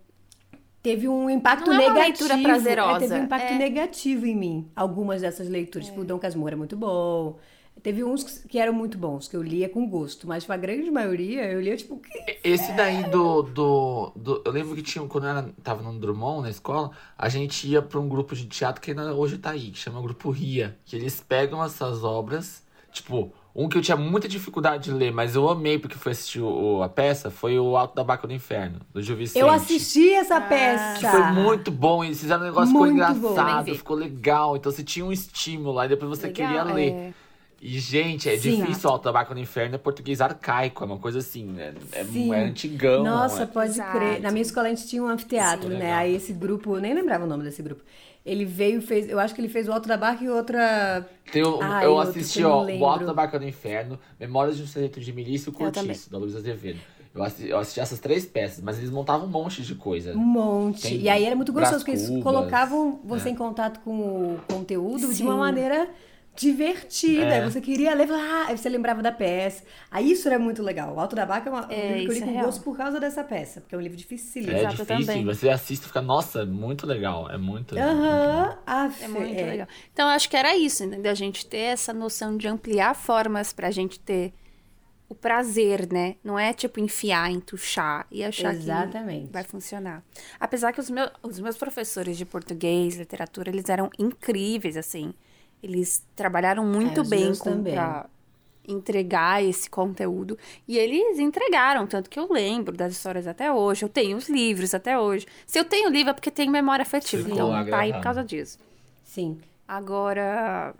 [0.82, 2.28] teve um impacto Não é uma negativo.
[2.28, 3.58] leitura prazerosa, É, teve um impacto é.
[3.58, 4.70] negativo em mim.
[4.76, 5.88] Algumas dessas leituras.
[5.88, 7.38] Tipo, o Dom Casmurro é muito bom.
[7.80, 10.26] Teve uns que eram muito bons, que eu lia com gosto.
[10.26, 12.10] Mas, tipo, a grande maioria, eu lia, tipo, que...
[12.42, 16.42] Esse daí do, do, do- Eu lembro que tinha, quando eu era, tava no Drummond,
[16.42, 19.70] na escola, a gente ia pra um grupo de teatro que ainda hoje tá aí,
[19.70, 20.76] que chama Grupo Ria.
[20.84, 25.34] Que eles pegam essas obras, tipo, um que eu tinha muita dificuldade de ler, mas
[25.34, 28.80] eu amei porque foi assistir o- a peça, foi o Alto da Baca do Inferno,
[28.94, 29.40] do Gil Vicente.
[29.42, 31.00] Eu assisti essa peça.
[31.00, 33.30] Que foi muito bom, eles fizeram um negócio ficou Muito bom.
[33.32, 34.56] engraçado, ficou legal.
[34.56, 36.90] Então você tinha um estímulo, aí depois você Legal, queria ler.
[36.92, 37.12] é.
[37.60, 38.60] E, gente, é Sim.
[38.60, 41.74] difícil o Alto da Baca do Inferno, é português arcaico, é uma coisa assim, é,
[41.90, 43.02] é, é antigão.
[43.02, 43.98] Nossa, é- pode Exato.
[43.98, 44.20] crer.
[44.20, 45.70] Na minha escola a gente tinha um anfiteatro, Sim.
[45.70, 45.78] né?
[45.86, 45.98] Legal.
[45.98, 47.82] Aí esse grupo, eu nem lembrava o nome desse grupo.
[48.28, 51.08] Ele veio, fez, eu acho que ele fez o Alto da Barca e outra.
[51.32, 55.00] Tem Ai, eu assisti, ó, O Alto da Barca do Inferno, Memórias de um Sargento
[55.00, 55.54] de Milícia e o.
[55.54, 56.78] Cortiço, da Luísa Azevedo.
[57.14, 60.12] Eu assisti, eu assisti essas três peças, mas eles montavam um monte de coisa.
[60.12, 60.82] Um monte.
[60.82, 63.32] Tem e aí era muito gostoso, porque eles colocavam você é.
[63.32, 65.24] em contato com o conteúdo de Sim.
[65.24, 65.88] uma maneira
[66.40, 67.24] divertida.
[67.34, 67.44] É.
[67.44, 69.64] Você queria ler, ah, aí você lembrava da peça.
[69.90, 70.94] Aí isso era muito legal.
[70.94, 72.32] O Alto da Baca é uma, um É, livro que eu li isso é com
[72.32, 72.44] real.
[72.46, 74.42] gosto por causa dessa peça, porque é um livro difícil.
[74.50, 75.24] É Exato, difícil, também.
[75.24, 77.30] você assiste e fica, nossa, muito legal.
[77.30, 77.76] É muito.
[77.78, 79.44] Aham, af, É muito é.
[79.46, 79.68] legal.
[79.92, 81.10] Então, acho que era isso, entendeu?
[81.12, 84.32] A gente ter essa noção de ampliar formas pra gente ter
[85.08, 86.16] o prazer, né?
[86.22, 89.26] Não é tipo enfiar, entuchar e achar Exatamente.
[89.28, 90.02] que vai funcionar.
[90.38, 95.14] Apesar que os, meus os meus professores de português, literatura, eles eram incríveis, assim.
[95.62, 98.06] Eles trabalharam muito É, bem com, pra
[98.66, 100.38] entregar esse conteúdo.
[100.66, 103.84] E eles entregaram, tanto que eu lembro das histórias até hoje.
[103.84, 105.26] Eu tenho os livros até hoje.
[105.46, 107.22] Se eu tenho livro é porque tenho memória afetiva.
[107.24, 108.58] Ficou Então, tá aí por causa disso.
[109.02, 109.38] Sim.
[109.66, 110.74] Agora,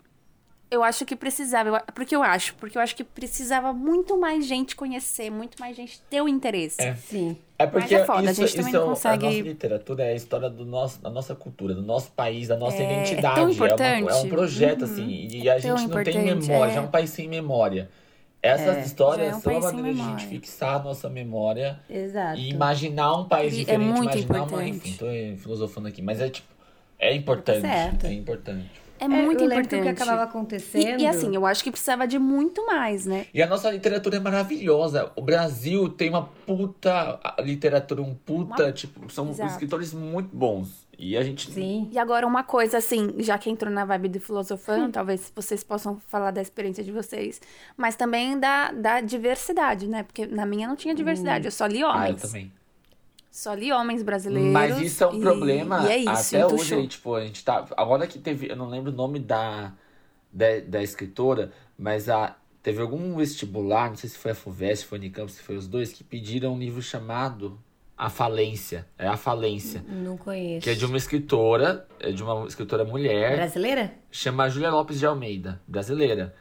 [0.71, 1.69] eu acho que precisava.
[1.69, 5.75] eu- Porque eu acho, porque eu acho que precisava muito mais gente conhecer, muito mais
[5.75, 6.81] gente ter o interesse.
[6.81, 6.95] É.
[6.95, 7.37] Sim.
[7.57, 9.41] É porque Mas é foda, a isso, gente também isso não é consegue- A nossa
[9.41, 12.83] literatura é a história do nosso, da nossa cultura, do nosso país, da nossa É,
[12.85, 13.35] é identidade.
[13.35, 14.09] tão uma- importante.
[14.09, 14.91] É, um projeto, Uhum.
[14.93, 15.27] assim.
[15.31, 16.73] E a tão gente não tem memória, é.
[16.75, 17.89] já é um país sem memória.
[18.41, 21.77] Essas É, histórias é um são a maneira de a gente fixar a nossa memória
[21.89, 22.39] Exato.
[22.39, 24.45] e imaginar um país E é diferente, muito imaginar uma.
[24.45, 24.77] importante.
[24.77, 26.47] Enfim, tô filosofando aqui, mas é tipo.
[26.97, 27.61] É importante.
[27.61, 28.05] certo.
[28.07, 28.69] É importante.
[28.99, 29.79] É É, muito eu importante.
[29.79, 30.99] o que acabava E, acontecendo.
[31.01, 33.25] e assim, eu acho que precisava de muito mais, né?
[33.33, 35.11] E a nossa literatura é maravilhosa.
[35.15, 39.51] O Brasil tem uma puta literatura, um puta, Uma- tipo, são Exato.
[39.51, 40.87] escritores muito bons.
[41.01, 41.87] E a gente Sim.
[41.93, 45.97] E agora uma coisa assim, já que entrou na vibe do filosofando, talvez vocês possam
[46.09, 47.39] falar da experiência de vocês,
[47.77, 50.03] mas também da, da diversidade, né?
[50.03, 52.21] Porque na minha não tinha diversidade, eu só li Ah, eu homens.
[52.21, 52.51] também.
[53.31, 54.51] Só li homens brasileiros.
[54.51, 57.43] Mas isso é um e- problema E é isso, até hoje, aí, tipo, a gente
[57.43, 57.65] tá.
[57.77, 58.49] Agora que teve.
[58.49, 59.73] Eu não lembro o nome da,
[60.31, 64.85] da, da escritora, mas a, teve algum vestibular, não sei se foi a FUVEST, se
[64.85, 67.59] foi a Unicamp, se foi os dois, que pediram um livro chamado
[67.95, 68.87] A Falência.
[68.97, 69.83] É A Falência.
[69.87, 70.63] Não conheço.
[70.63, 73.93] Que é de uma escritora, é de uma escritora mulher, Brasileira?
[74.11, 76.33] chama Júlia Lopes de Almeida, brasileira.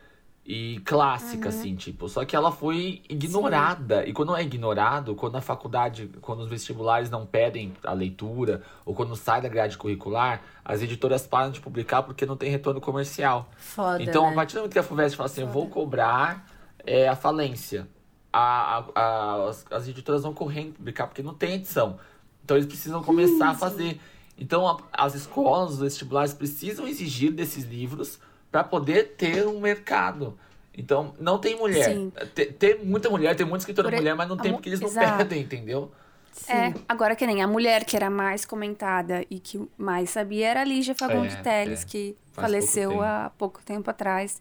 [0.50, 1.54] E clássica, Uhum.
[1.54, 2.08] assim, tipo.
[2.08, 4.06] Só que ela foi ignorada.
[4.08, 8.94] E quando é ignorado, quando a faculdade, quando os vestibulares não pedem a leitura, ou
[8.94, 13.50] quando sai da grade curricular, as editoras param de publicar porque não tem retorno comercial.
[13.58, 14.02] Foda.
[14.02, 14.30] então, né?
[14.32, 16.46] a partir do momento que a FUVEST fala assim, eu vou cobrar
[16.86, 17.86] é, a falência,
[18.32, 21.98] a, a- a- as, as editoras vão correndo publicar porque não tem edição.
[22.42, 24.00] Então, eles precisam começar a fazer.
[24.38, 28.18] Então, as escolas, os vestibulares precisam exigir desses livros
[28.50, 30.38] para poder ter um mercado.
[30.76, 31.84] Então, não tem mulher.
[31.92, 32.12] Sim.
[32.34, 34.88] Tem, tem muita mulher, tem muita escritora Por mulher, mas não tem porque eles não
[34.88, 35.18] Exato.
[35.18, 35.90] pedem, entendeu?
[36.48, 40.60] É, agora que nem a mulher que era mais comentada e que mais sabia era
[40.60, 41.86] a Lígia Fagundes É, Teles, é.
[41.86, 44.40] que Faz faleceu pouco há pouco tempo atrás.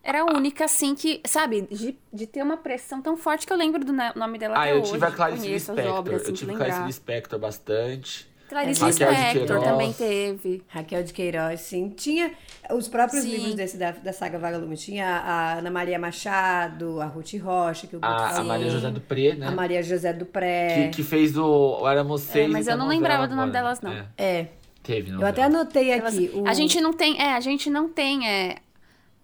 [0.00, 3.56] Era a única, assim, que, sabe, de, de ter uma pressão tão forte que eu
[3.56, 4.92] lembro do nome dela Ah, até eu hoje.
[4.92, 5.92] tive a Clarice Lispector.
[5.94, 6.56] obras, eu assim, tive a.
[6.56, 8.28] Clarice Lispector bastante.
[8.48, 10.62] Clarice Lispector também teve.
[10.68, 11.88] Raquel de Queiroz, sim.
[11.88, 12.30] Tinha
[12.72, 13.30] os próprios Sim.
[13.30, 14.76] livros desse, da, da saga Vagalume.
[14.76, 18.90] Tinha a Ana Maria Machado, a Ruth Rocha, que o Guto A, a Maria José
[18.90, 19.46] do Pré, né?
[19.46, 20.90] a Maria José do Que, Pré.
[20.94, 22.50] que fez o, o Éramos Seis.
[22.50, 23.92] mas e eu a não lembrava do nome delas, não.
[23.92, 24.48] É, É,
[24.82, 25.30] teve, eu novela.
[25.30, 26.30] até anotei Elas- aqui.
[26.34, 28.56] o- A gente não tem, é, a gente não tem, é,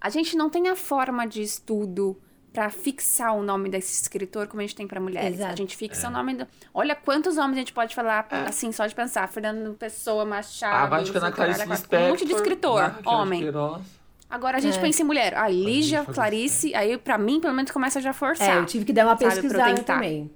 [0.00, 2.18] a gente não tem a forma de estudo
[2.52, 5.34] pra fixar o nome desse escritor como a gente tem pra mulheres.
[5.34, 5.52] Exato.
[5.52, 5.78] A gente É.
[5.78, 6.46] fixa o nome do...
[6.74, 9.28] Olha quantos nomes a gente pode falar, assim, só de pensar.
[9.28, 10.74] Fernando Pessoa, Machado...
[10.74, 12.00] Ah, vai ficar na Clarice Lispector.
[12.00, 13.40] Um monte de escritor, homem.
[13.42, 13.82] Queiroz.
[14.28, 14.80] Agora a gente É.
[14.80, 15.34] pensa em mulher.
[15.36, 18.48] Ah, Lígia, Clarice, aí pra mim, pelo menos, começa já a forçar.
[18.48, 20.30] É, eu tive que dar uma sabe, pesquisada também.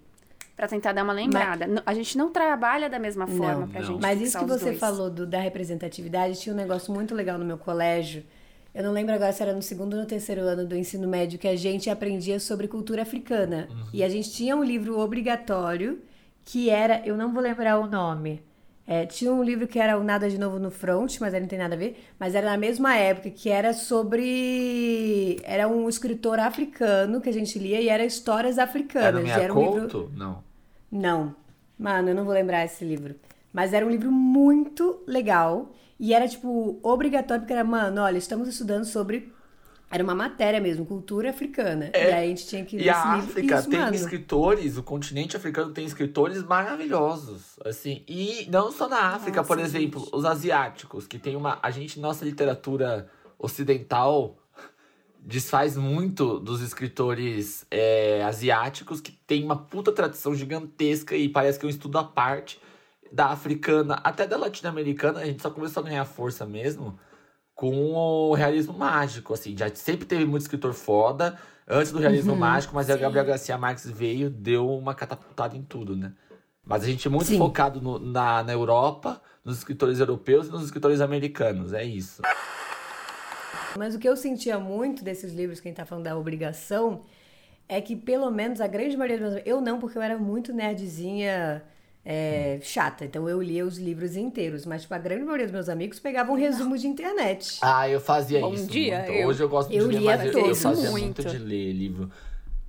[0.57, 1.65] Pra tentar dar uma lembrada.
[1.67, 3.87] N- A gente não trabalha da mesma forma Não, pra não.
[3.89, 4.79] gente Mas isso que você dois.
[4.79, 8.25] falou do- da representatividade, tinha um negócio muito legal no meu colégio.
[8.75, 11.39] Eu não lembro agora se era no segundo ou no terceiro ano do ensino médio
[11.39, 13.68] que a gente aprendia sobre cultura africana.
[13.93, 16.01] E a gente tinha um livro obrigatório
[16.45, 18.43] que era, eu não vou lembrar o nome.
[18.87, 21.47] É, tinha um livro que era o Nada de Novo no Front, mas aí não
[21.49, 22.05] tem nada a ver.
[22.18, 25.41] Mas era na mesma época, que era sobre.
[25.43, 29.25] Era um escritor africano que a gente lia e era histórias africanas.
[29.25, 30.12] Era era um livro.
[30.14, 30.45] Não.
[30.93, 31.35] Não.
[31.79, 33.14] Mano, eu não vou lembrar esse livro.
[33.53, 35.70] Mas era um livro muito legal.
[35.99, 39.32] E era, tipo, obrigatório, porque era, mano, olha, estamos estudando sobre.
[39.90, 41.90] Era uma matéria mesmo, cultura africana.
[41.95, 42.86] E aí a gente tinha que ler É.
[42.86, 43.03] E a.
[43.14, 43.95] África Isso, tem mano.
[43.95, 48.03] escritores, o continente africano tem escritores maravilhosos, assim.
[48.09, 51.59] E não só na África, Nossa, por exemplo, os asiáticos, que tem uma.
[51.62, 54.36] A gente, nossa literatura ocidental
[55.24, 61.64] desfaz muito dos escritores é, asiáticos, que tem uma puta tradição gigantesca e parece que
[61.64, 62.61] é um estudo à parte
[63.15, 66.99] da africana, até da latino-americana, a gente só começou a ganhar força mesmo
[67.55, 71.39] com o realismo mágico, assim, já sempre teve muito escritor foda
[71.69, 72.39] antes do realismo Uhum.
[72.41, 72.99] mágico, mas Sim.
[72.99, 76.12] Gabriel Garcia Marques veio, deu uma catapultada em tudo, né?
[76.67, 77.39] Mas a gente é muito Sim.
[77.39, 82.21] focado no- na, na Europa, nos escritores europeus e nos escritores americanos, é isso.
[83.79, 87.03] Mas o que eu sentia muito desses livros, quem tá falando da obrigação,
[87.69, 90.53] é que pelo menos a grande maioria dos meus Eu não, porque eu era muito
[90.53, 91.62] nerdzinha
[92.05, 93.05] é, chata.
[93.05, 94.66] Então eu lia os livros inteiros.
[94.66, 97.59] Mas, tipo, a grande maioria dos meus amigos pegavam um resumo de internet.
[97.62, 99.12] Ah, eu fazia Bom isso dia, muito.
[99.12, 101.22] eu- Hoje eu gosto eu de ler, lia mas eu, fazia muito.
[101.22, 101.24] Muito.
[101.24, 102.11] de ler livro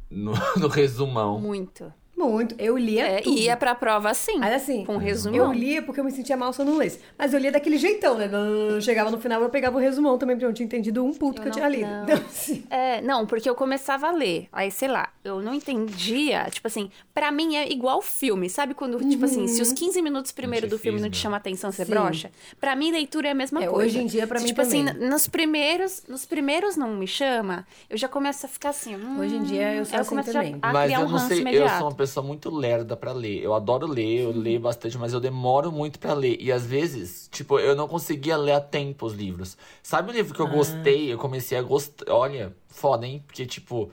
[0.09, 1.39] no, no resumão.
[1.39, 1.91] Muito.
[2.17, 2.55] Muito.
[2.57, 3.37] Eu lia É, tudo.
[3.37, 4.37] e ia pra prova assim.
[4.37, 5.37] Mas assim, Com resumão.
[5.37, 6.99] eu lia porque eu me sentia mal se eu não lesse.
[7.17, 8.29] Mas eu lia daquele jeitão, né?
[8.31, 11.13] Eu Chegava no final, eu pegava o resumão também, porque eu não tinha entendido um
[11.13, 11.89] puto Eu que eu não- tinha lido.
[11.89, 12.03] não.
[12.03, 14.47] Então, assim, É, não, porque eu começava a ler.
[14.51, 16.47] Aí, sei lá, eu não entendia.
[16.49, 18.49] Tipo assim, pra mim é igual filme.
[18.49, 21.71] Sabe quando, tipo assim, se os 15 minutos primeiro do filme não te chama atenção,
[21.71, 21.91] você Sim.
[21.91, 22.31] brocha?
[22.59, 23.87] Pra mim, leitura é a mesma É, coisa.
[23.87, 25.09] hoje em dia, pra Se, mim Tipo assim, também.
[25.09, 28.95] nos primeiros, nos primeiros não me chama, eu já começo a ficar assim.
[28.95, 30.57] hum, Hoje em dia, eu sou assim já também.
[30.61, 33.41] a mas criar eu um não sei, eu sou uma pessoa muito lerda pra ler.
[33.41, 36.37] Eu adoro ler, eu leio bastante, mas eu demoro muito pra ler.
[36.39, 39.57] E às vezes, tipo, eu não conseguia ler a tempo os livros.
[39.83, 40.35] Sabe um livro Ah.
[40.35, 41.11] que eu gostei?
[41.13, 42.11] Eu comecei a gostar.
[42.11, 43.23] Olha, foda, hein?
[43.25, 43.91] Porque, tipo,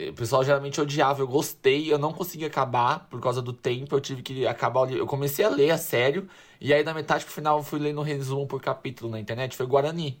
[0.00, 1.20] o pessoal geralmente odiava.
[1.22, 3.94] Eu gostei, eu não consegui acabar por causa do tempo.
[3.94, 5.02] Eu tive que acabar o livro.
[5.02, 6.28] Eu comecei a ler a sério.
[6.60, 9.56] E aí, da metade pro final, eu fui lendo resumo por capítulo na internet.
[9.56, 10.20] Foi Guarani.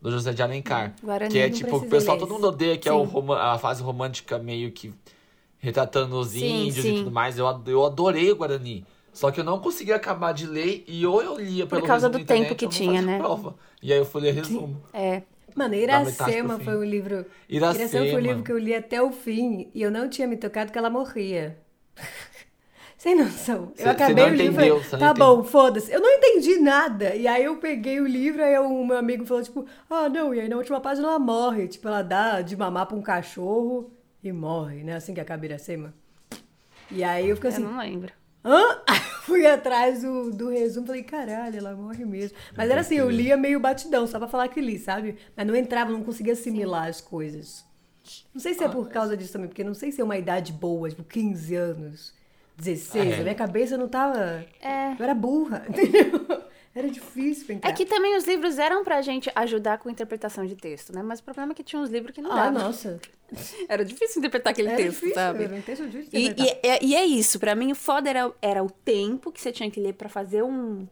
[0.00, 0.94] Do José de Alencar.
[1.02, 3.32] Guarani, que é tipo, o pessoal todo mundo odeia, que é o Sim.
[3.36, 4.94] a fase romântica meio que
[5.58, 6.94] retratando os Sim, índios sim.
[6.94, 7.38] e tudo mais.
[7.38, 8.86] Eu, eu adorei o Guarani.
[9.12, 12.18] Só que eu não conseguia acabar de ler e ou eu lia pelo causa resumo
[12.18, 13.18] do internet, tempo que tinha, né?
[13.18, 13.56] Prova.
[13.82, 14.80] E aí eu fui ler resumo.
[14.92, 15.22] É.
[15.56, 17.26] Mano, Iracema foi um livro.
[17.48, 17.88] Iracema.
[17.88, 20.70] foi um livro que eu li até o fim e eu não tinha me tocado
[20.70, 21.58] que ela morria.
[22.96, 23.72] Sem noção.
[23.74, 25.90] Cê- eu acabei cê não o livro e entendeu, falei, cê tá bom, foda-se.
[25.90, 27.14] Eu não entendi nada.
[27.14, 30.40] E aí eu peguei o livro, aí o meu amigo falou, tipo, ah, não, e
[30.40, 31.66] aí na última página ela morre.
[31.66, 33.90] Tipo, ela dá de mamar pra um cachorro
[34.22, 34.94] e morre, né?
[34.94, 35.94] Assim que acaba Iracema.
[36.90, 38.12] E aí eu Eu assim, não lembro.
[38.44, 38.82] Hã?
[38.86, 42.34] Aí eu Fui atrás do, do resumo, falei, caralho, ela morre mesmo.
[42.56, 45.16] Mas era assim, eu lia meio batidão, só pra falar que li, sabe?
[45.36, 47.62] Mas não entrava, não conseguia assimilar as coisas.
[48.32, 50.50] Não sei se é por causa disso também, porque não sei se é uma idade
[50.50, 52.14] boa, tipo 15 anos,
[52.56, 53.12] 16.
[53.12, 53.20] É.
[53.20, 54.46] A minha cabeça não tava.
[54.62, 54.92] É.
[54.98, 56.26] Eu era burra, entendeu?
[56.74, 57.70] Era difícil pra entrar.
[57.70, 61.02] É que também os livros eram pra gente ajudar com interpretação de texto, né?
[61.02, 62.52] Mas o problema é que tinha uns livros que não Ah, davam.
[62.62, 63.00] nossa.
[63.68, 65.44] Era difícil interpretar aquele Era texto, difícil, sabe?
[65.44, 68.32] era um texto difícil E, e, é- e é isso, pra mim o foda era,
[68.40, 70.86] era o tempo que você tinha que ler pra fazer um,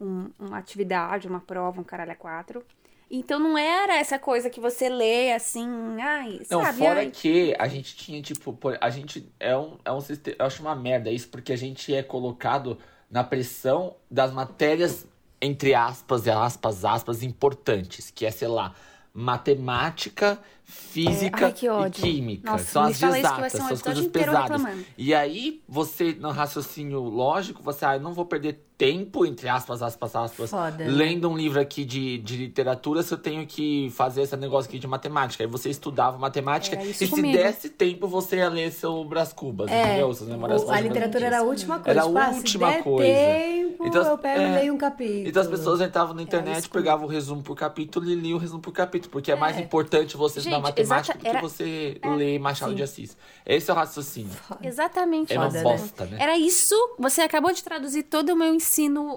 [0.00, 2.62] um- uma atividade, uma prova, um caralho a quatro.
[3.10, 5.66] Então não era essa coisa que você lê assim,
[6.00, 6.78] ai, Não, sabe?
[6.78, 10.36] fora ai, que a gente tinha, tipo, a gente é um, é um sistema.
[10.38, 12.78] Eu acho uma merda isso, porque a gente é colocado
[13.10, 15.04] na pressão das matérias,
[15.42, 18.72] entre aspas e aspas, aspas, importantes, que é, sei lá,
[19.12, 22.52] matemática, física É, ai, e química.
[22.52, 24.62] Nossa, são as exatas, são as coisas pesadas.
[24.96, 29.80] E aí, você, no raciocínio lógico, você, ah, eu não vou perder tempo, entre aspas,
[29.80, 30.86] aspas, aspas, Foda, né?
[30.88, 34.78] lendo um livro aqui de, de literatura, se eu tenho que fazer esse negócio aqui
[34.78, 35.44] de matemática.
[35.44, 37.36] Aí você estudava matemática Era e se comigo.
[37.38, 40.12] desse tempo, você ia ler seu Brás Cubas, entendeu?
[40.12, 41.90] Suas memórias É, o- a literatura era a última coisa.
[41.90, 43.12] Era a tipo, ah, última coisa.
[43.12, 44.48] tempo, Então, eu pego é.
[44.48, 45.28] e leio um capítulo.
[45.28, 48.60] Então as pessoas entravam na internet, pegavam o resumo por capítulo e liam o resumo
[48.60, 49.10] por capítulo.
[49.12, 52.82] Porque é, mais importante você estudar Gente, matemática exata- do que você ler Machado de
[52.82, 53.16] Assis.
[53.46, 54.30] Esse é o raciocínio.
[54.62, 55.32] Exatamente.
[55.32, 55.62] É uma Foda, né?
[55.64, 56.16] bosta, né?
[56.20, 58.71] Era isso, você acabou de traduzir todo o meu ensino,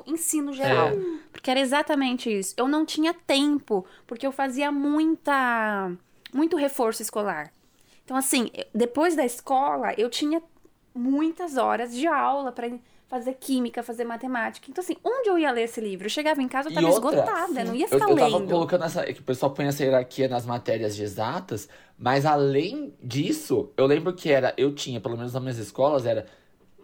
[0.06, 0.90] ensino geral.
[0.90, 1.00] É.
[1.32, 2.54] Porque era exatamente isso.
[2.58, 5.92] Eu não tinha tempo, porque eu fazia muita
[6.34, 7.52] muito reforço escolar.
[8.04, 10.42] Então assim, eu- depois da escola, eu tinha
[10.94, 12.70] muitas horas de aula para
[13.08, 14.66] fazer química, fazer matemática.
[14.70, 16.06] Então assim, onde eu ia ler esse livro?
[16.06, 18.16] Eu chegava em casa, eu E tava outra, esgotada, eu não ia Eu, ficar eu
[18.16, 18.50] tava lendo.
[18.52, 19.02] colocando essa.
[19.02, 23.86] é Que o pessoal põe essa hierarquia nas matérias de exatas, mas além disso, eu
[23.86, 24.54] lembro que era.
[24.58, 26.26] Eu tinha, pelo menos nas minhas escolas, era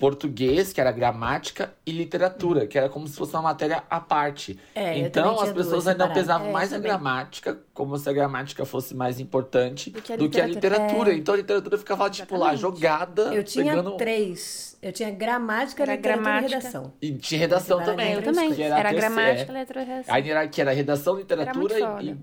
[0.02, 4.60] português, que era gramática, e literatura, que era como se fosse uma matéria à parte.
[4.74, 8.96] É, então as pessoas ainda pesavam É, mais a gramática, como se a gramática fosse
[8.96, 10.80] mais importante Do que a do que a literatura.
[10.88, 11.14] literatura.
[11.14, 12.82] Então a literatura ficava, tipo, lá, Exatamente.
[12.82, 13.22] jogada.
[13.34, 13.96] Eu tinha pegando...
[13.96, 14.76] três.
[14.82, 16.52] Eu tinha gramática, Era literatura gramática.
[16.52, 16.94] e redação.
[17.00, 18.14] E tinha redação também.
[18.14, 18.52] É, eu também.
[18.56, 19.54] que Era, a terceira- gramática, é.
[19.54, 20.16] letra, redação.
[20.16, 22.16] A hierarquia era redação, literatura muito e, e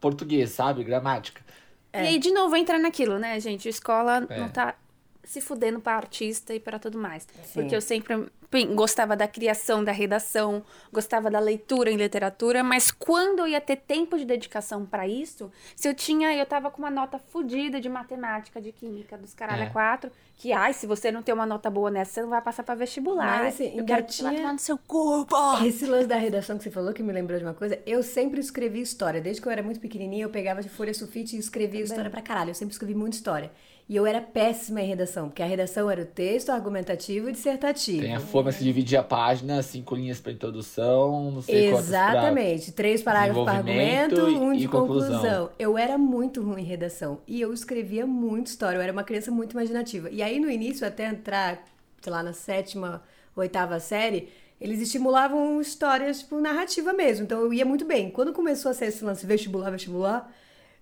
[0.00, 0.82] português, sabe?
[0.82, 1.42] Gramática.
[1.92, 3.68] E aí, de novo, entra naquilo, né, gente?
[3.68, 4.40] A escola É.
[4.40, 4.74] não tá
[5.24, 7.26] se fudendo pra artista e para tudo mais.
[7.44, 7.60] Sim.
[7.60, 12.90] Porque eu sempre bem, gostava da criação, da redação, gostava da leitura em literatura, mas
[12.90, 16.78] quando eu ia ter tempo de dedicação pra isso, se eu tinha, eu tava com
[16.78, 19.66] uma nota fodida de matemática, de química, dos caralho É.
[19.66, 22.40] a quatro, que, ai, se você não tem uma nota boa nessa, você não vai
[22.42, 23.40] passar pra vestibular.
[23.44, 25.36] Mas, assim, eu quero que tinha- lá tomar no seu corpo.
[25.64, 28.40] Esse lance da redação que você falou, que me lembrou de uma coisa, eu sempre
[28.40, 29.20] escrevi história.
[29.20, 32.20] Desde que eu era muito pequenininha, eu pegava de folha sulfite e escrevia história pra
[32.22, 32.50] caralho.
[32.50, 33.52] Eu sempre escrevi muita história.
[33.90, 38.02] E eu era péssima em redação, porque a redação era o texto argumentativo e dissertativo.
[38.02, 41.70] Tem a forma de se dividir a página, cinco linhas pra introdução, não sei.
[41.70, 42.70] Exatamente.
[42.70, 45.10] Três parágrafos para argumento, um de conclusão.
[45.16, 45.50] conclusão.
[45.58, 47.18] Eu era muito ruim em redação.
[47.26, 48.78] E eu escrevia muito história.
[48.78, 50.08] Eu era uma criança muito imaginativa.
[50.08, 51.60] E aí, no início, até entrar,
[52.00, 53.02] sei lá, na sétima,
[53.34, 54.28] oitava série,
[54.60, 57.24] eles estimulavam histórias, tipo, narrativa mesmo.
[57.24, 58.08] Então eu ia muito bem.
[58.08, 60.32] Quando começou a ser esse lance vestibular, vestibular,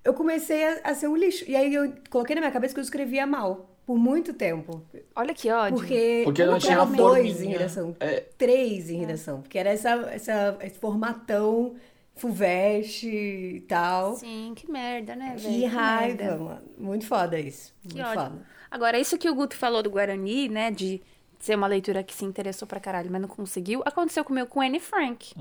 [0.09, 1.45] eu comecei a, a ser um lixo.
[1.47, 3.71] E aí eu coloquei na minha cabeça que eu escrevia mal.
[3.87, 4.83] Por muito tempo.
[5.17, 5.79] Olha que ódio.
[5.79, 8.21] Porque, Porque eu não tinha dois em redação, É.
[8.37, 11.75] três em redação, porque era essa, essa, esse formatão
[12.15, 14.17] Fulvestre e tal.
[14.17, 15.55] Sim, que merda, né, velho?
[15.55, 16.37] Que raiva, merda.
[16.37, 16.63] mano.
[16.77, 17.75] Muito foda isso.
[17.83, 18.23] Que Muito ódio.
[18.23, 18.47] foda.
[18.71, 21.01] Agora, isso que o Guto falou do Guarani, né, de
[21.39, 24.81] ser uma leitura que se interessou pra caralho, mas não conseguiu, aconteceu comigo com Anne
[24.81, 25.35] Frank.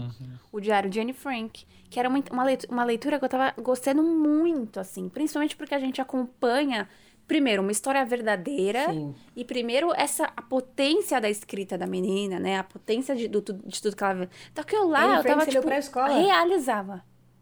[0.52, 1.66] O Diário de Anne Frank.
[1.90, 5.08] Que era uma, uma leitura, uma leitura que eu tava gostando muito, assim.
[5.10, 6.88] Principalmente porque a gente acompanha,
[7.26, 8.88] primeiro, uma história verdadeira.
[8.92, 9.16] Sim.
[9.36, 12.58] E primeiro, essa a potência da escrita da menina, né?
[12.58, 14.30] A potência de, do, de tudo que ela vê.
[14.52, 15.68] Então que eu lá, eu Frank tava, tipo,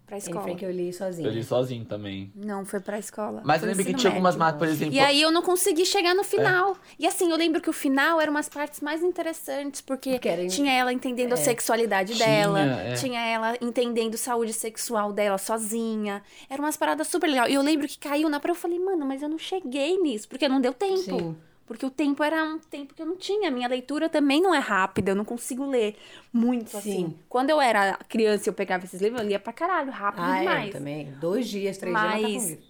[0.05, 0.37] pra escola?
[0.37, 0.43] escola.
[0.57, 1.27] Frank eu li sozinha.
[1.27, 2.31] Eu li sozinho também.
[2.35, 3.41] Não, foi pra escola.
[3.43, 4.45] Mas Foi eu lembro que tinha algumas médio.
[4.45, 4.93] matas, por exemplo...
[4.93, 6.23] E aí eu não consegui chegar no É.
[6.23, 6.77] final.
[6.99, 10.43] E assim, eu lembro que o final eram umas partes mais interessantes, porque Porque era
[10.43, 11.37] em- tinha ela entendendo a é.
[11.37, 12.93] sexualidade Tinha, dela, é.
[12.93, 16.21] tinha ela entendendo saúde sexual dela sozinha.
[16.49, 17.51] Eram umas paradas super legais.
[17.51, 20.27] E eu lembro que caiu na prova, eu falei, mano, mas eu não cheguei nisso,
[20.29, 21.01] porque não deu tempo.
[21.01, 21.35] Sim.
[21.65, 23.49] Porque o tempo era um tempo que eu não tinha.
[23.49, 25.95] Minha leitura também não é rápida, eu não consigo ler
[26.31, 27.07] muito assim.
[27.07, 27.15] Sim.
[27.27, 30.39] Quando eu era criança e eu pegava esses livros, eu lia pra caralho, rápido Ah,
[30.39, 30.69] demais.
[30.69, 31.11] é, também.
[31.19, 32.63] Dois dias, três dias, Mas- livro.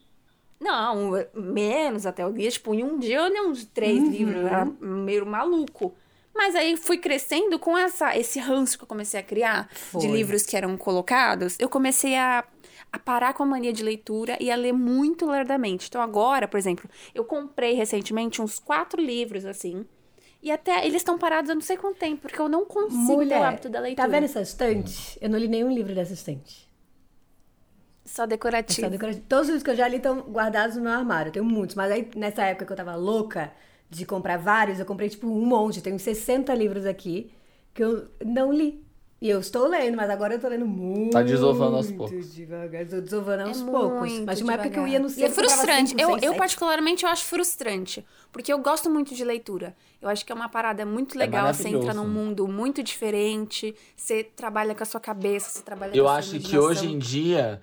[0.59, 2.49] Não, menos até o dia.
[2.49, 4.09] Tipo, em um dia eu li uns três Uhum.
[4.09, 4.45] livros.
[4.45, 5.93] Era meio maluco.
[6.33, 10.07] Mas aí fui crescendo com essa, esse ranço que eu comecei a criar de Foi.
[10.07, 11.55] livros que eram colocados.
[11.59, 12.43] Eu comecei a,
[12.95, 15.87] a parar com a mania de leitura e a ler muito lerdamente.
[15.89, 19.85] Então agora, por exemplo, eu comprei recentemente uns quatro livros, assim.
[20.41, 23.37] E até eles estão parados há não sei quanto tempo, porque eu não consigo ter
[23.37, 24.07] o hábito da leitura.
[24.07, 25.17] tá vendo essa estante?
[25.19, 26.69] Eu não li nenhum livro dessa estante.
[28.05, 28.81] Só É decorativo.
[28.81, 29.25] só decorativo.
[29.27, 31.29] Todos os livros que eu já li estão guardados no meu armário.
[31.29, 31.75] Eu tenho muitos.
[31.75, 33.51] Mas aí, nessa época que eu tava louca
[33.89, 35.81] de comprar vários, eu comprei, tipo, um monte.
[35.81, 37.31] Tenho 60 livros aqui
[37.73, 38.84] que eu não li.
[39.22, 41.13] E eu estou lendo, mas agora eu tô lendo muito.
[41.13, 42.36] Tá desovando aos poucos.
[42.36, 42.82] devagar.
[42.84, 44.20] Estou desovando aos É poucos.
[44.20, 44.89] Mas tinha uma época que eu devagar.
[44.93, 45.26] ia no E centro.
[45.26, 45.91] é frustrante.
[45.91, 46.38] comprava eu, cinco, seis, eu, sete.
[46.38, 48.05] particularmente, eu acho frustrante.
[48.32, 49.76] Porque eu gosto muito de leitura.
[50.01, 51.51] Eu acho que é uma parada muito legal.
[51.53, 53.74] Você entra num mundo muito diferente.
[53.95, 56.86] Você trabalha com a sua cabeça, você trabalha Eu com a sua acho que hoje
[56.91, 57.61] em dia,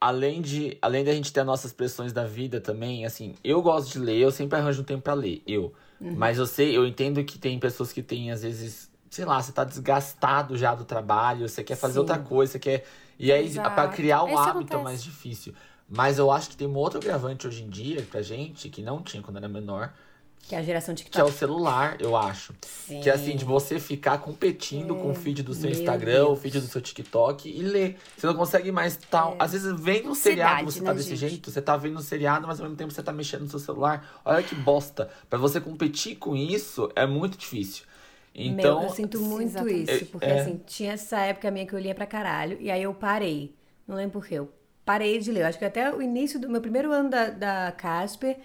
[0.00, 3.92] além de além da gente ter as nossas pressões da vida também, assim, eu gosto
[3.92, 5.72] de ler, eu sempre arranjo um tempo pra ler, eu.
[6.00, 6.14] Uhum.
[6.16, 9.52] Mas eu sei, eu entendo que tem pessoas que têm, às vezes, sei lá, você
[9.52, 12.00] tá desgastado já do trabalho, você quer fazer Sim.
[12.00, 12.86] outra coisa, você quer.
[13.18, 14.82] E aí, pra criar o Isso hábito é acontece.
[14.84, 15.54] mais difícil.
[15.88, 19.00] Mas eu acho que tem um outro agravante hoje em dia pra gente, que não
[19.02, 19.92] tinha quando era menor,
[20.48, 21.30] Que é a geração que é TikTok.
[21.30, 22.52] o celular, eu acho.
[22.62, 23.00] Sim.
[23.00, 26.26] Que é assim, de você ficar competindo com o feed do seu Meu Instagram, o
[26.28, 26.40] Deus.
[26.40, 27.98] feed do seu TikTok e ler.
[28.16, 29.34] Você não consegue mais tal.
[29.40, 31.30] Às vezes vem no seriado, você tá né, desse gente?
[31.30, 33.58] jeito, você tá vendo o seriado, mas ao mesmo tempo você tá mexendo no seu
[33.58, 34.06] celular.
[34.24, 35.08] Olha que bosta.
[35.30, 37.84] Pra você competir com isso é muito difícil.
[38.38, 39.92] Então, Meu, eu sinto muito Exatamente.
[39.92, 40.40] isso, porque É.
[40.40, 43.54] assim, tinha essa época minha que eu lia pra caralho, e aí eu parei.
[43.88, 44.34] Não lembro por quê.
[44.34, 44.52] Eu
[44.84, 45.40] parei de ler.
[45.40, 48.36] Eu acho que até o início do meu primeiro ano da, da Casper,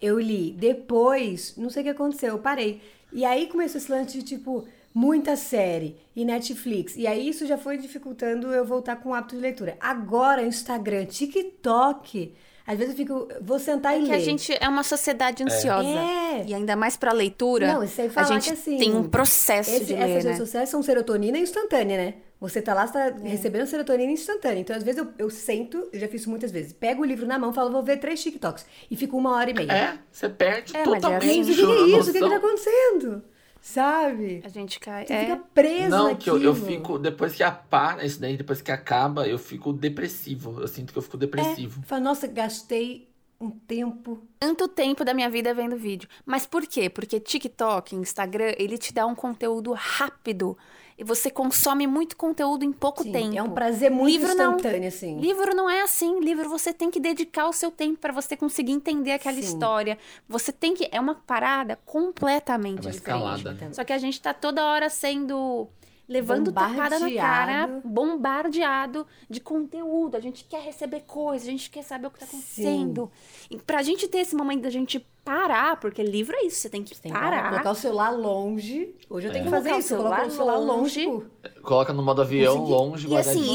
[0.00, 0.52] eu li.
[0.52, 2.80] Depois, não sei o que aconteceu, eu parei.
[3.12, 6.96] E aí começou esse lance de, tipo, muita série e Netflix.
[6.96, 9.76] E aí isso já foi dificultando eu voltar com o hábito de leitura.
[9.80, 12.32] Agora, Instagram, TikTok.
[12.66, 14.14] Às vezes eu fico, vou sentar e Que ler.
[14.16, 15.86] a gente é uma sociedade ansiosa.
[15.86, 16.44] É.
[16.46, 17.74] E ainda mais pra leitura.
[17.74, 18.78] Não, sem a falar gente que assim.
[18.78, 20.36] tem um processo esse- de essas ler, redes né?
[20.36, 22.14] sociais são serotonina instantânea, né?
[22.40, 23.10] Você tá lá, você É.
[23.10, 24.60] tá recebendo serotonina instantânea.
[24.60, 27.26] Então, às vezes, eu, eu sento, eu já fiz isso muitas vezes, pego o livro
[27.26, 28.64] na mão, falo, vou ver três TikToks.
[28.90, 29.72] E fico uma hora e meia.
[29.72, 31.52] é, você perde É, mas é totalmente assim.
[31.52, 32.10] O que, que é a isso?
[32.10, 33.22] O que, que tá acontecendo?
[33.64, 34.42] Sabe?
[34.44, 35.06] A gente cai.
[35.06, 35.20] Você é.
[35.20, 39.26] fica preso Não, que eu, eu fico, depois que para isso daí, depois que acaba,
[39.26, 40.60] eu fico depressivo.
[40.60, 41.82] Eu sinto que eu fico depressivo.
[41.86, 43.08] Fala, nossa, gastei
[43.40, 44.22] um tempo.
[44.38, 46.06] tanto tempo da minha vida vendo vídeo.
[46.26, 46.90] Mas por quê?
[46.90, 50.58] Porque TikTok, Instagram, ele te dá um conteúdo rápido.
[50.96, 53.36] E você consome muito conteúdo em pouco Sim, tempo.
[53.36, 54.54] É um prazer muito Livro não.
[54.56, 55.18] instantâneo, assim.
[55.18, 56.20] Livro não é assim.
[56.20, 59.42] Livro você tem que dedicar o seu tempo para você conseguir entender aquela Sim.
[59.42, 59.98] história.
[60.28, 60.88] Você tem que.
[60.92, 62.96] É uma parada completamente É uma diferente.
[63.36, 63.74] escalada.
[63.74, 65.68] Só que a gente tá toda hora sendo.
[66.08, 69.06] Levando tapada na cara, Bombardeado.
[69.28, 70.16] de conteúdo.
[70.16, 73.10] A gente quer receber coisas, a gente quer saber o que tá acontecendo.
[73.50, 76.82] E pra gente ter esse momento da gente parar, porque livro é isso, você tem
[76.82, 77.50] que Tem que parar.
[77.50, 78.94] colocar o celular longe.
[79.08, 79.96] Hoje eu tenho que Colocar fazer o isso.
[79.96, 81.06] Colocar o celular longe.
[81.06, 81.24] longe.
[81.42, 83.54] tipo, Coloca no modo avião, Consegui- longe, E assim,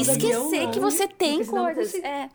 [0.50, 1.94] esquecer que você tem coisas.
[1.94, 2.28] É.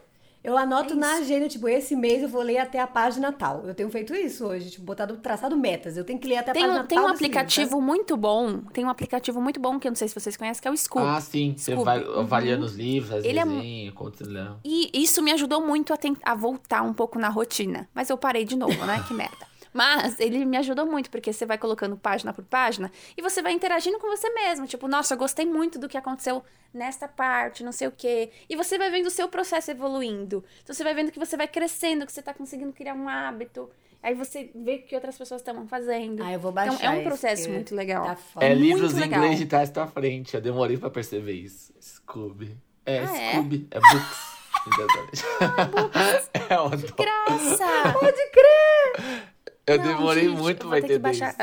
[0.46, 3.66] Eu anoto É na agenda, tipo, esse mês eu vou ler até a página tal.
[3.66, 5.98] Eu tenho feito isso hoje, tipo, botado, traçado metas.
[5.98, 8.16] Eu tenho que ler até a Tem, página tem tal um desse livro, aplicativo muito
[8.16, 10.72] bom, tem um aplicativo muito bom que eu não sei se vocês conhecem, que é
[10.72, 11.06] o Scoop.
[11.06, 11.56] Ah, sim.
[11.58, 11.84] Você Scooby.
[11.84, 14.46] vai avaliando os livros, as Ele é- desenhos, quanto você lê.
[14.64, 17.90] E isso me ajudou muito a, tent- a voltar um pouco na rotina.
[17.94, 19.04] Mas eu parei de novo, né?
[19.08, 19.55] Que merda.
[19.76, 23.52] Mas ele me ajudou muito, porque você vai colocando página por página e você vai
[23.52, 24.66] interagindo com você mesmo.
[24.66, 26.42] Tipo, nossa, eu gostei muito do que aconteceu
[26.74, 28.32] nesta parte, não sei o quê.
[28.50, 30.46] E você vai vendo o seu processo evoluindo.
[30.64, 33.70] Então você vai vendo que você vai crescendo, que você tá conseguindo criar um hábito.
[34.02, 36.24] Aí você vê o que outras pessoas estão fazendo.
[36.24, 38.06] Ah, eu vou baixar Então é um processo muito legal.
[38.06, 38.46] Tá foda.
[38.46, 39.20] É muito livros em legal.
[39.24, 40.36] inglês de trás pra frente.
[40.36, 41.74] Eu demorei pra perceber isso.
[41.82, 42.58] Scooby.
[42.86, 43.32] É, Ah, é?
[43.34, 43.68] Scooby.
[43.72, 44.36] É, books.
[44.72, 46.30] Exatamente.
[46.50, 46.88] é o nome.
[46.96, 47.94] Graça!
[48.00, 49.35] Pode crer!
[49.68, 51.30] Eu Não, demorei gente, muito eu pra entender baixar.
[51.30, 51.38] isso.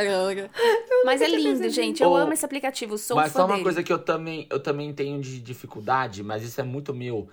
[1.05, 2.03] Mas é lindo, gente.
[2.03, 2.97] Eu Ô, amo esse aplicativo.
[2.97, 3.65] Sou mas fã só uma dele.
[3.65, 7.29] coisa que eu também, eu também tenho de dificuldade, mas isso é muito meu.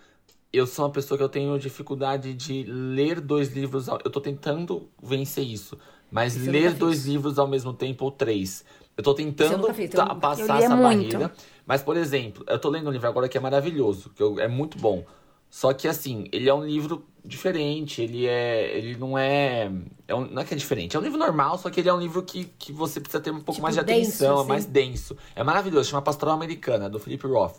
[0.51, 3.87] Eu sou uma pessoa que eu tenho dificuldade de ler dois livros.
[3.87, 3.99] Ao...
[4.03, 5.77] Eu tô tentando vencer isso.
[6.11, 8.65] Mas Isso eu ler dois livros ao mesmo tempo ou três.
[8.97, 11.11] Eu tô tentando nunca fiz, eu passar Eu essa muito.
[11.13, 11.33] barreira.
[11.67, 14.47] Mas, por exemplo, eu tô lendo um livro agora que é maravilhoso, que eu- é
[14.47, 15.05] muito bom.
[15.49, 18.77] Só que assim, ele é um livro diferente, ele é.
[18.77, 19.71] Ele não é.
[20.07, 21.93] é um- não é que é diferente, é um livro normal, só que ele é
[21.93, 24.39] um livro que, que você precisa ter um pouco Tipo, mais de denso, atenção, é
[24.41, 24.49] assim.
[24.49, 25.17] mais denso.
[25.35, 27.55] É maravilhoso, chama Pastoral Americana, do Philip Roth.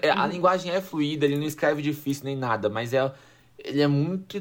[0.00, 0.20] É, Uhum.
[0.20, 3.12] A linguagem é fluida, ele não escreve difícil nem nada, mas é.
[3.64, 4.36] Ele é muito.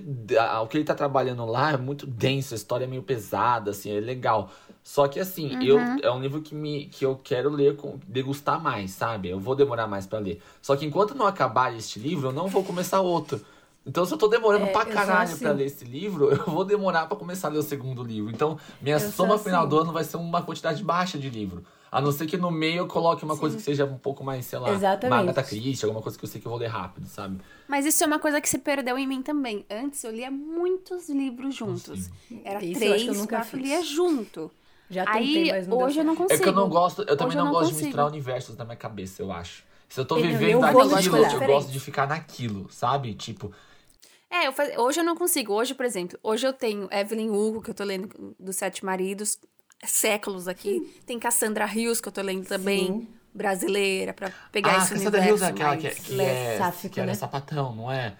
[0.63, 3.91] O que ele tá trabalhando lá é muito denso, a história é meio pesada, assim,
[3.95, 4.49] é legal.
[4.83, 5.97] Só que assim, eu, Uhum.
[6.01, 9.29] é um livro que, me, que eu quero ler, com, degustar mais, sabe?
[9.29, 10.41] Eu vou demorar mais pra ler.
[10.61, 13.39] Só que enquanto não acabar este livro, eu não vou começar outro.
[13.85, 15.43] Então, se eu tô demorando É, pra eu caralho assim.
[15.43, 18.31] pra ler esse livro, eu vou demorar pra começar a ler o segundo livro.
[18.31, 19.69] Então, minha Eu soma final assim.
[19.69, 21.63] do ano vai ser uma quantidade baixa de livro.
[21.91, 24.45] A não ser que no meio eu coloque uma coisa que seja um pouco mais,
[24.45, 25.23] sei lá, Exatamente.
[25.29, 27.41] Agatha Christie, alguma coisa que eu sei que eu vou ler rápido, sabe?
[27.67, 29.65] Mas isso é uma coisa que se perdeu em mim também.
[29.69, 32.09] Antes eu lia muitos livros juntos.
[32.45, 33.61] Era Isso eu acho que eu três, nunca quatro, fiz.
[33.67, 34.49] lia junto.
[34.89, 36.39] Já tentei, Aí mas não deu hoje eu não consigo.
[36.41, 38.63] É que eu não gosto, eu também Hoje não, eu gosto de misturar universos na
[38.65, 39.63] minha cabeça, eu acho.
[39.89, 41.45] Se eu tô Eu- vivendo eu vou aquilo, eu diferente.
[41.45, 43.13] gosto de ficar naquilo, sabe?
[43.15, 43.51] Tipo,
[44.29, 44.77] É, eu faz...
[44.77, 45.53] hoje eu não consigo.
[45.53, 49.37] Hoje, por exemplo, hoje eu tenho Evelyn Hugo, que eu tô lendo dos Sete Maridos,
[49.85, 50.93] séculos aqui.
[51.05, 53.07] Tem Cassandra Rios, que eu tô lendo também, Sim.
[53.33, 56.93] brasileira, pra pegar ah, esse Cassandra universo Hills é aquela que, é- que é, sáfico,
[56.93, 57.13] que era né?
[57.15, 58.13] sapatão, não é?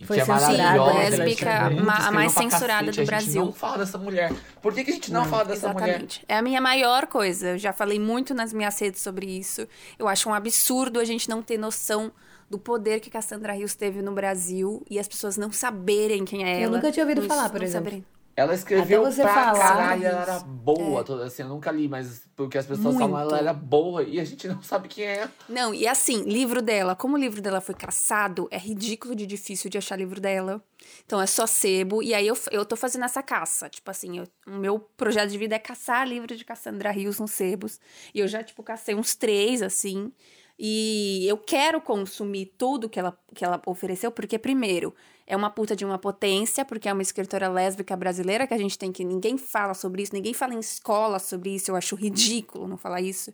[0.00, 2.92] E Foi que é censurada, maravilhosa, né, lésbica, é a mais censurada cacete, do a
[2.92, 3.44] gente Brasil.
[3.46, 4.32] não fala dessa mulher.
[4.62, 5.88] Por que, que a gente não, fala dessa mulher?
[5.88, 6.24] Exatamente.
[6.28, 7.48] É a minha maior coisa.
[7.48, 9.66] Eu já falei muito nas minhas redes sobre isso.
[9.98, 12.12] Eu acho um absurdo a gente não ter noção
[12.48, 16.58] do poder que Cassandra Rios teve no Brasil e as pessoas não saberem quem é
[16.58, 16.76] Eu ela.
[16.76, 17.86] nunca tinha ouvido Não- falar, por não exemplo.
[17.90, 18.06] saberem.
[18.38, 21.02] Ela escreveu Até você pra falar caralho, ela era boa.
[21.02, 23.30] toda- Assim, eu nunca li, mas porque as pessoas falam, Muito.
[23.30, 25.28] ela era boa e a gente não sabe quem é.
[25.48, 29.68] Não, e assim, livro dela, como o livro dela foi caçado, é ridículo de difícil
[29.68, 30.62] de achar livro dela.
[31.04, 32.00] Então é só sebo.
[32.00, 33.68] E aí eu, eu tô fazendo essa caça.
[33.68, 37.32] Tipo assim, eu- o meu projeto de vida é caçar livro de Cassandra Rios nos
[37.32, 37.80] sebos.
[38.14, 40.12] E eu já, tipo, cacei uns três, assim.
[40.56, 44.94] E eu quero consumir tudo que ela, que ela ofereceu, porque, primeiro,
[45.28, 48.78] é uma puta de uma potência, porque é uma escritora lésbica brasileira que a gente
[48.78, 49.04] tem que.
[49.04, 51.70] Ninguém fala sobre isso, ninguém fala em escola sobre isso.
[51.70, 53.30] Eu acho ridículo não falar isso.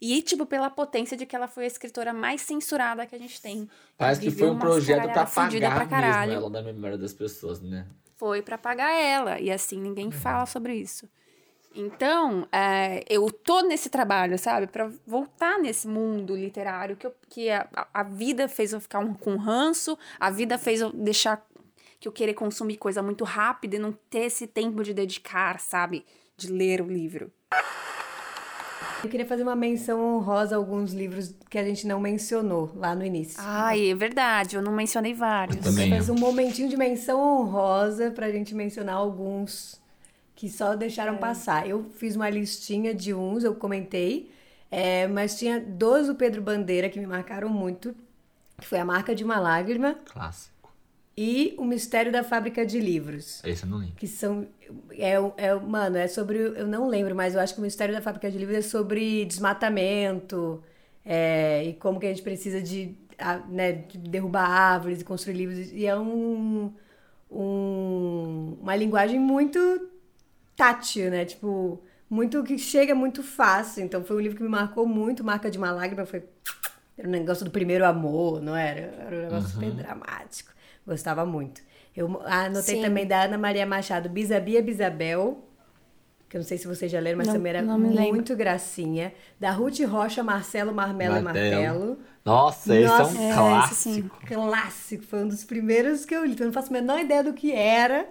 [0.00, 3.40] E, tipo, pela potência de que ela foi a escritora mais censurada que a gente
[3.42, 3.68] tem.
[3.96, 6.32] Parece que foi um projeto pra apagar pra mesmo caralho.
[6.32, 7.86] ela da memória das pessoas, né?
[8.16, 9.38] Foi pra pagar ela.
[9.38, 11.06] E assim, ninguém fala sobre isso.
[11.74, 14.66] Então, é, eu tô nesse trabalho, sabe?
[14.68, 19.12] Pra voltar nesse mundo literário que, eu- que a, a- vida fez eu ficar um,
[19.12, 21.44] com ranço, a vida fez eu deixar
[21.98, 26.04] que eu querer consumir coisa muito rápida e não ter esse tempo de dedicar, sabe?
[26.36, 27.32] De ler o livro.
[29.02, 32.94] Eu queria fazer uma menção honrosa a alguns livros que a gente não mencionou lá
[32.94, 33.36] no início.
[33.38, 35.62] Ai, é verdade, eu não mencionei vários.
[35.64, 35.90] Também.
[35.90, 39.82] Faz um momentinho de menção honrosa pra gente mencionar alguns
[40.44, 41.66] que só deixaram passar.
[41.66, 44.30] Eu fiz uma listinha de uns, eu comentei,
[44.70, 47.94] é, mas tinha dois do Pedro Bandeira que me marcaram muito,
[48.60, 50.70] que foi A Marca de uma Lágrima Clássico.
[51.16, 53.42] e O Mistério da Fábrica de Livros.
[53.42, 53.92] Esse eu não li.
[53.96, 54.46] Que são.
[54.90, 56.36] É, é, mano, é sobre.
[56.38, 59.24] Eu não lembro, mas eu acho que o Mistério da Fábrica de Livros é sobre
[59.24, 60.62] desmatamento
[61.06, 65.36] é, e como que a gente precisa de, a- né, de derrubar árvores e construir
[65.36, 65.72] livros.
[65.72, 66.70] E é um,
[67.30, 69.58] um- uma linguagem muito
[70.56, 71.24] tátil, né?
[71.24, 73.84] Tipo, muito que chega muito fácil.
[73.84, 75.24] Então foi um livro que me marcou muito.
[75.24, 76.24] Marca de uma lágrima foi.
[76.96, 78.80] Era um negócio do primeiro amor, não era?
[78.80, 80.52] Era um negócio super dramático.
[80.86, 81.60] Gostava muito.
[81.96, 82.82] Eu anotei Sim.
[82.82, 85.44] também da Ana Maria Machado, Bisabia Bisabel,
[86.28, 88.14] que eu não sei se vocês já leram, mas Não- também era me lembro.
[88.14, 89.12] muito gracinha.
[89.38, 91.98] Da Ruth Rocha, Marcelo Marmelo e Martelo.
[92.24, 94.20] Nossa, esse Nossa, é um é, esse clássico.
[94.26, 96.32] Clássico, foi um dos primeiros que eu li.
[96.32, 98.08] Então eu não faço a menor ideia do que era,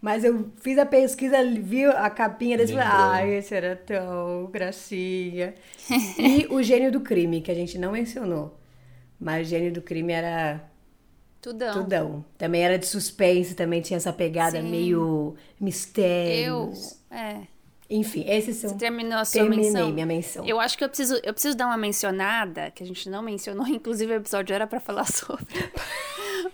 [0.00, 3.10] mas eu fiz a pesquisa, vi a capinha desse e falei, Lembrou.
[3.10, 5.54] ai, esse era tão gracinha.
[6.18, 8.58] e o Gênio do Crime, que a gente não mencionou.
[9.18, 10.62] Mas o Gênio do Crime era
[11.40, 11.72] Tudão.
[11.82, 12.24] tudão.
[12.36, 14.68] Também era de suspense, também tinha essa pegada Sim.
[14.70, 15.36] meio Eu.
[15.58, 16.72] mistério.
[17.10, 17.40] É.
[17.88, 18.70] Enfim, esses são.
[18.70, 19.92] Você terminou a sua Terminei menção?
[19.92, 20.44] minha menção.
[20.44, 23.64] Eu acho que eu preciso, eu preciso dar uma mencionada, que a gente não mencionou,
[23.68, 25.46] inclusive o episódio era pra falar sobre.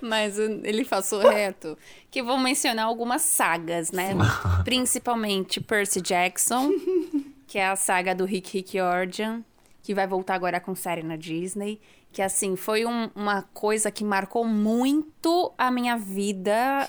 [0.03, 1.79] Mas ele passou reto.
[2.11, 4.11] Que eu vou mencionar algumas sagas, né?
[4.65, 6.71] Principalmente Percy Jackson,
[7.47, 9.45] que é a saga do Rick Rick Origin,
[9.83, 11.81] que vai voltar agora com série na Disney.
[12.11, 16.87] Que, assim, foi um- uma coisa que marcou muito a minha vida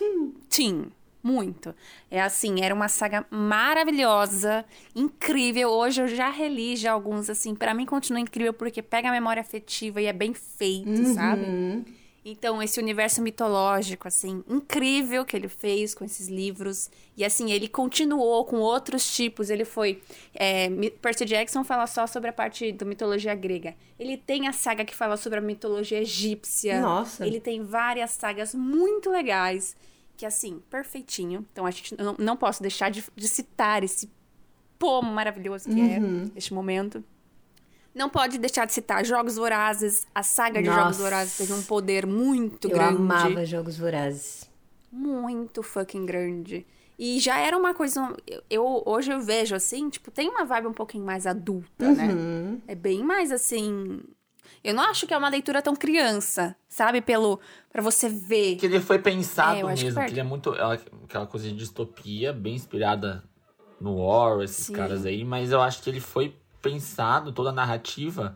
[0.49, 0.91] teen.
[1.23, 1.73] Muito.
[2.11, 5.69] É assim, era uma saga maravilhosa, incrível.
[5.69, 9.39] Hoje eu já reli já alguns, assim, pra mim continua incrível porque pega a memória
[9.39, 11.45] afetiva e é bem feito, sabe?
[12.25, 16.89] Então, esse universo mitológico, assim, incrível que ele fez com esses livros.
[17.17, 19.49] E, assim, ele continuou com outros tipos.
[19.49, 20.01] Ele foi.
[20.33, 20.69] É,
[21.01, 23.75] Percy Jackson fala só sobre a parte da mitologia grega.
[23.99, 26.79] Ele tem a saga que fala sobre a mitologia egípcia.
[26.79, 27.27] Nossa.
[27.27, 29.75] Ele tem várias sagas muito legais.
[30.15, 31.45] Que, assim, perfeitinho.
[31.51, 34.09] Então, a gente não, não posso deixar de, de citar esse
[34.79, 36.31] pomo maravilhoso que Uhum.
[36.33, 37.03] é este momento.
[37.93, 40.07] Não pode deixar de citar Jogos Vorazes.
[40.15, 40.81] A saga de Nossa.
[40.81, 42.95] Jogos Vorazes teve um poder muito eu grande.
[42.97, 44.49] amava Jogos Vorazes.
[44.91, 46.65] Muito fucking grande.
[46.97, 48.15] E já era uma coisa.
[48.27, 51.95] eu- Eu, hoje eu vejo assim, tipo, tem uma vibe um pouquinho mais adulta, Uhum.
[51.95, 52.57] né?
[52.67, 53.99] É bem mais assim.
[54.63, 57.01] Eu não acho que é uma leitura tão criança, sabe?
[57.01, 57.39] Pelo.
[57.71, 58.55] para você ver.
[58.57, 60.13] Que ele foi pensado É, eu que mesmo, que, perde.
[60.13, 60.53] ele é muito.
[60.53, 63.23] é Aquela coisa de distopia, bem inspirada
[63.81, 64.73] no War, esses Sim.
[64.73, 68.35] caras aí, mas eu acho que ele foi pensado, toda a narrativa,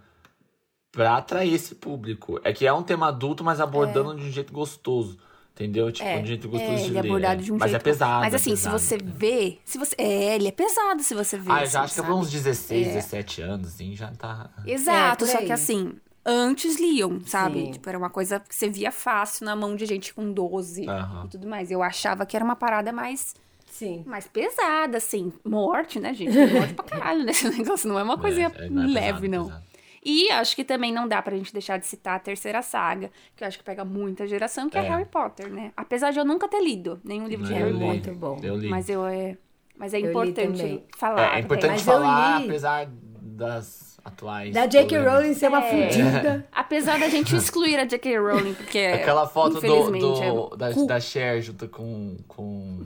[0.92, 2.40] pra atrair esse público.
[2.44, 5.18] É que é um tema adulto, mas abordando de um jeito gostoso.
[5.54, 5.92] Entendeu?
[5.92, 7.08] Tipo, É, de um jeito gostoso é, de ele é ler.
[7.10, 7.82] abordado de um mas jeito.
[7.82, 8.20] é pesado.
[8.22, 8.78] Mas é assim, se pesado.
[8.80, 9.58] você vê.
[9.66, 11.52] Se você, é, ele é pesado se você vê.
[11.52, 12.22] Ah, assim, já acho que é pra sabe?
[12.26, 14.52] uns 16, 17 anos, assim, já tá.
[14.68, 17.60] Exato, É, só que assim, antes liam, sabe?
[17.66, 17.72] Sim.
[17.72, 21.24] Tipo, era uma coisa que você via fácil na mão de gente com 12 Aham.
[21.26, 21.72] e tudo mais.
[21.72, 23.34] Eu achava que era uma parada mais,
[23.78, 24.04] Sim.
[24.06, 25.32] mais pesada, assim.
[25.46, 26.36] Morte, né, gente?
[26.54, 27.88] Morte pra caralho nesse negócio.
[27.88, 29.46] Não é uma coisinha É, é, não é leve, pesado, não.
[29.46, 29.68] pesado.
[30.06, 33.44] E acho que também não dá pra gente deixar de citar a terceira saga, que
[33.44, 34.90] eu acho que pega muita geração, que é, É.
[34.90, 35.72] Harry Potter, né?
[35.76, 37.90] Apesar de eu nunca ter lido nenhum livro de Eu Harry li, Potter.
[37.90, 38.40] Muito bom.
[38.42, 38.70] Eu li.
[38.70, 39.38] Mas eu é.
[39.78, 41.34] Mas é Eu importante falar.
[41.34, 42.88] É, é importante falar, apesar
[43.22, 44.54] das atuais.
[44.54, 44.98] Da J.K.
[45.00, 45.90] Rowling ser uma É.
[45.90, 46.48] fudida.
[46.54, 48.18] Apesar da gente excluir a J.K.
[48.18, 48.80] Rowling, porque.
[48.80, 52.86] Aquela foto do, do- é da, da Cher junto com, com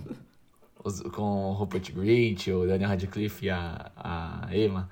[0.84, 4.90] os- com o Rupert Grint, o Daniel Radcliffe e a, a Emma.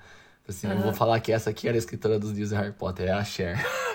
[0.48, 3.06] Assim, eu vou falar que essa aqui era a escritora dos livros de Harry Potter,
[3.08, 3.56] é a Cher.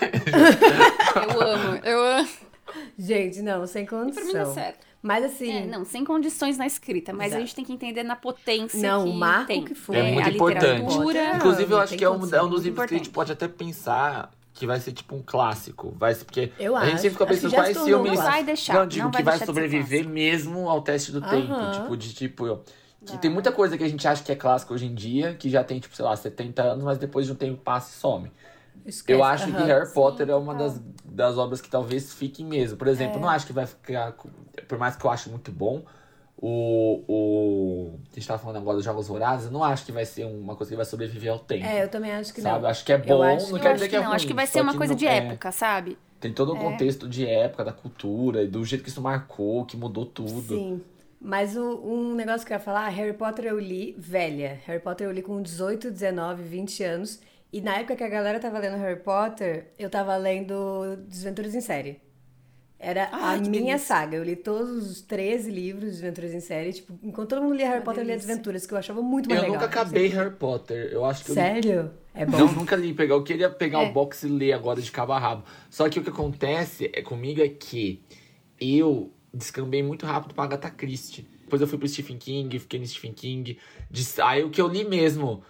[1.16, 2.28] Eu amo, eu amo.
[2.98, 4.32] Gente, não, sem Pra mim condição.
[4.32, 4.84] dá certo.
[5.02, 7.36] Mas assim, É, não, sem condições na escrita, mas Exato.
[7.36, 9.64] a gente tem que entender na potência Não, que o marco tem.
[9.64, 9.96] que foi.
[9.96, 10.64] É muito a importante.
[10.82, 11.36] literatura.
[11.36, 13.14] Inclusive, eu acho que é um, condição, é um dos livros que a gente importante.
[13.14, 15.94] pode até pensar que vai ser tipo um clássico.
[15.98, 17.02] Vai ser, porque Eu a gente acho.
[17.02, 18.18] sempre fica que pensando quais filmes.
[18.18, 20.80] Não vai deixar, Não, digo não que vai vai deixar de ser sobreviver mesmo ao
[20.82, 21.52] teste do tempo.
[21.52, 21.70] Aham.
[21.72, 22.60] Tipo, de tipo.
[23.04, 25.48] Que tem muita coisa que a gente acha que é clássico hoje em dia, que
[25.48, 28.32] já tem, tipo, sei lá, 70 anos, mas depois de um tempo passa e some.
[28.84, 29.18] esquece.
[29.20, 29.66] Eu acho que Aham.
[29.66, 30.68] Harry Potter Sim, é uma total.
[30.70, 32.76] das, das obras que talvez fiquem mesmo.
[32.78, 33.16] Por exemplo, É.
[33.18, 34.12] eu não acho que vai ficar.
[34.66, 35.84] Por mais que eu ache muito bom,
[36.38, 37.02] o.
[37.08, 40.24] o a gente tava falando agora dos Jogos Vorazes, eu não acho que vai ser
[40.24, 41.64] uma coisa que vai sobreviver ao tempo.
[41.66, 42.62] É, eu também acho que sabe?
[42.62, 42.68] não.
[42.70, 44.16] Acho que é bom, acho- não Eu quer acho dizer que que é não, ruim.
[44.16, 45.98] acho que vai ser uma coisa de é, época, sabe?
[46.18, 46.60] Tem todo o É.
[46.60, 50.54] contexto de época, da cultura, e do jeito que isso marcou, que mudou tudo.
[50.54, 50.82] Sim.
[51.20, 54.60] Mas o- um negócio que eu ia falar, Harry Potter eu li velha.
[54.66, 57.20] Harry Potter eu li com 18, 19, 20 anos.
[57.52, 61.60] E na época que a galera tava lendo Harry Potter, eu tava lendo Desventuras em
[61.60, 62.00] Série.
[62.78, 63.78] Era Ai, a minha delícia.
[63.78, 64.16] saga.
[64.16, 66.72] Eu li todos os 13 livros de Desventuras em Série.
[66.74, 68.28] Tipo, enquanto todo mundo lia Harry Uma Potter, eu lia delícia.
[68.28, 69.60] Desventuras, que eu achava muito mais Eu legal.
[69.62, 70.90] nunca acabei Harry Potter.
[70.92, 71.90] Eu acho que eu li Sério?
[72.14, 72.36] É bom.
[72.38, 73.14] Não, nunca li pegar.
[73.14, 73.88] Eu queria pegar É.
[73.88, 75.44] o box e ler agora de cabo a rabo.
[75.70, 78.02] Só que o que acontece é comigo é que
[78.60, 81.26] eu descambei muito rápido pra Agatha Christie.
[81.42, 83.58] Depois eu fui pro Stephen King, fiquei no Stephen King.
[83.90, 85.42] De- Aí o que eu li mesmo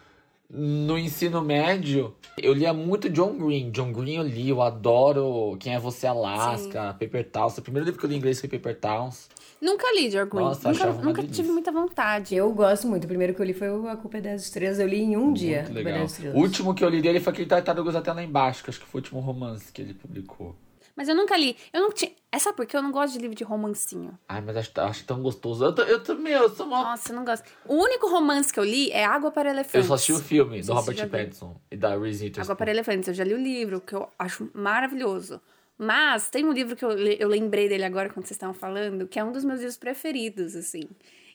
[0.48, 3.70] no ensino médio, eu lia muito John Green.
[3.70, 7.58] John Green eu li, eu adoro Quem é Você Alaska, Paper Towns.
[7.58, 9.28] O primeiro livro que eu li em inglês foi Paper Towns.
[9.60, 10.44] Nunca li George Green.
[10.44, 11.42] Nossa, nunca nunca delícia.
[11.42, 12.34] tive muita vontade.
[12.34, 13.04] Eu gosto muito.
[13.04, 14.78] O primeiro que eu li foi o A Culpa é das Estrelas.
[14.78, 15.62] Eu li em um dia.
[15.62, 16.02] Muito A Culpa é legal.
[16.02, 16.36] das Estrelas.
[16.36, 18.86] O último que eu li dele foi aquele Tartarugas até lá embaixo, que acho que
[18.86, 20.54] foi o último romance que ele publicou.
[20.96, 21.54] Mas eu nunca li.
[21.72, 22.10] Eu não tinha.
[22.32, 24.18] É só porque eu não gosto de livro de romancinho.
[24.28, 25.64] Ai, mas acho, acho tão gostoso.
[25.64, 26.82] Eu, tô- eu também, eu sou uma...
[26.82, 27.44] Nossa, eu não gosto.
[27.66, 29.86] O único romance que eu li é Água para Eu Elefantes.
[29.86, 31.08] só assisti o filme do Robert.
[31.10, 32.42] Pattinson e da Reese Witherspoon.
[32.42, 33.08] Água para Elefantes.
[33.08, 35.40] Eu já li o livro, que eu acho maravilhoso.
[35.78, 39.18] Mas tem um livro que eu, eu lembrei dele agora quando vocês estavam falando, que
[39.18, 40.80] é um dos meus livros preferidos, assim.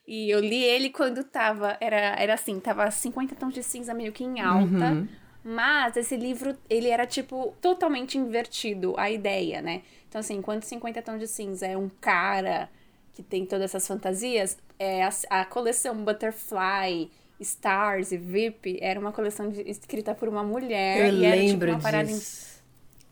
[0.08, 1.78] E eu li ele quando tava.
[1.80, 5.08] Era, era assim, tava 50 tons de cinza meio que em alta.
[5.44, 9.82] Mas esse livro, ele era, tipo, totalmente invertido, a ideia, né?
[10.08, 12.70] Então, assim, enquanto 50 tons de cinza é um cara
[13.14, 19.12] que tem todas essas fantasias, é a, a coleção Butterfly, Stars e VIP era uma
[19.12, 21.00] coleção de- escrita por uma mulher.
[21.00, 22.16] Eu e era, tipo, uma parada in-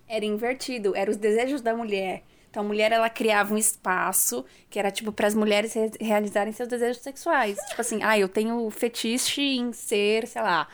[0.07, 2.23] era invertido, era os desejos da mulher.
[2.49, 6.51] Então a mulher ela criava um espaço que era tipo para as mulheres re- realizarem
[6.51, 7.57] seus desejos sexuais.
[7.69, 10.67] Tipo assim, ah, eu tenho fetiche em ser, sei lá,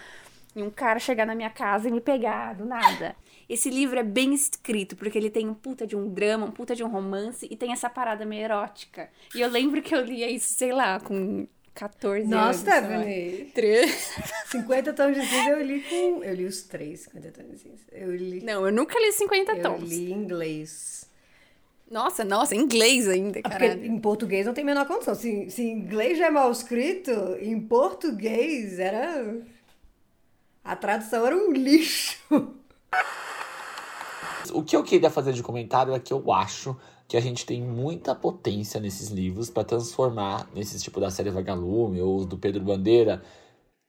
[0.56, 3.16] em um cara chegar na minha casa e me pegar do nada.
[3.48, 6.76] Esse livro é bem escrito, porque ele tem um puta de um drama, um puta
[6.76, 9.10] de um romance e tem essa parada meio erótica.
[9.36, 11.46] E eu lembro que eu lia isso, sei lá, com
[11.76, 12.30] 14 anos.
[12.30, 12.80] Nossa, sei lá.
[12.80, 13.52] Stephanie.
[13.54, 14.16] Três.
[14.50, 16.24] 50 tons de cinza eu li com.
[16.24, 17.84] Eu li os três 50 tons de cinza.
[17.92, 18.42] Eu li.
[18.44, 19.84] Não, eu nunca li 50 eu tons.
[19.84, 21.06] li em inglês.
[21.92, 23.86] Nossa, nossa, em inglês ainda, Porque caralho.
[23.86, 25.14] em português não tem a menor condição.
[25.14, 29.38] Se, se em inglês já é mal escrito, em português era.
[30.66, 32.18] A tradução era um lixo.
[34.54, 36.76] O que eu queria fazer de comentário é que eu acho
[37.08, 42.02] que a gente tem muita potência nesses livros pra transformar, nesses tipo da série Vagalume
[42.02, 43.24] ou os do Pedro Bandeira,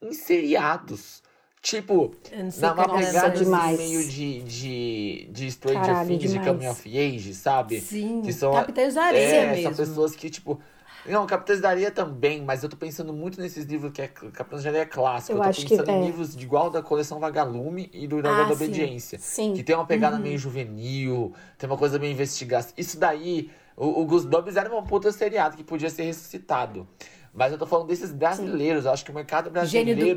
[0.02, 1.22] em seriados.
[1.62, 3.78] Tipo, Eu não sei na uma é pegada essa- assim, demais.
[3.78, 6.46] meio de, de, de Stranger Things e demais.
[6.48, 7.80] Coming of Age, sabe?
[7.80, 9.74] Sim, que são Capitães da Areia é, mesmo.
[9.74, 10.60] São pessoas que, tipo.
[11.08, 14.62] Não, Capitães da Areia também, mas eu tô pensando muito nesses livros que é Capitães
[14.62, 15.32] da Areia é clássico.
[15.32, 16.06] Eu Eu, tô acho que pensando em é.
[16.06, 18.64] livros de igual da coleção Vagalume e do Dragão Ah, da sim.
[18.64, 19.18] Obediência.
[19.18, 19.54] Sim.
[19.54, 20.22] Que tem uma pegada Uhum.
[20.22, 22.72] meio juvenil, tem uma coisa meio investigação.
[22.76, 26.86] Isso daí, o, o Goosebumps era uma puta seriado que podia ser ressuscitado.
[27.32, 28.86] Mas eu tô falando desses brasileiros.
[28.86, 30.16] Eu acho que o mercado brasileiro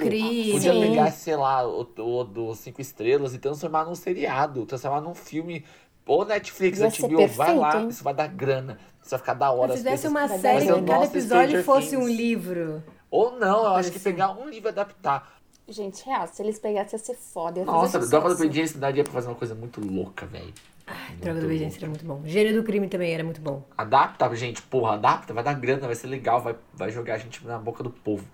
[0.53, 0.79] podia Sim.
[0.79, 5.65] pegar, sei lá, o, o do Cinco Estrelas e transformar num seriado, transformar num filme.
[6.05, 7.89] Ou Netflix, Ia vai lá, hein?
[7.89, 8.79] isso vai dar grana.
[9.09, 9.71] Isso vai ficar da hora.
[9.71, 12.83] Se fizesse pessoas- uma série que cada episódio fosse um livro.
[13.09, 15.39] Ou não, eu acho que pegar um livro e adaptar.
[15.67, 17.59] Gente, real, se eles pegassem ia ser foda.
[17.59, 17.97] Ia Nossa.
[17.99, 20.53] Droga da Obediência daria pra fazer uma coisa muito louca, velho.
[20.85, 22.21] Droga Muito da Obediência era muito bom.
[22.23, 23.63] Gênio do crime também era muito bom.
[23.75, 27.43] Adapta, gente, porra, adapta, vai dar grana, vai ser legal, vai, vai jogar a gente
[27.47, 28.25] na boca do povo.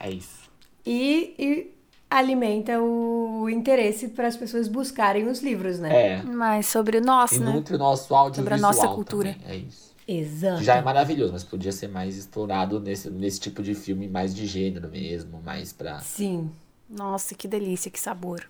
[0.00, 0.50] É isso.
[0.84, 1.74] E, e
[2.10, 6.18] alimenta o interesse para as pessoas buscarem os livros, né?
[6.18, 6.22] É.
[6.22, 7.52] Mas sobre o nosso, E né?
[7.52, 9.32] nutre o nosso audiovisual Sobre a nossa cultura.
[9.32, 9.93] também, É isso.
[10.06, 10.62] Exato.
[10.62, 14.46] Já é maravilhoso, mas podia ser mais explorado nesse, nesse tipo de filme mais de
[14.46, 16.00] gênero mesmo, mais pra...
[16.00, 16.50] Sim.
[16.88, 18.46] Nossa, que delícia, que sabor.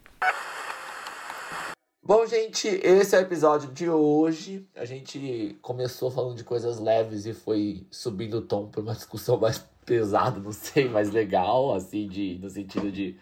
[2.07, 4.67] Bom, gente, esse é o episódio de hoje.
[4.75, 9.39] A gente começou falando de coisas leves e foi subindo o tom para uma discussão
[9.39, 13.17] mais pesado, não sei, mas legal, assim, de, no sentido de.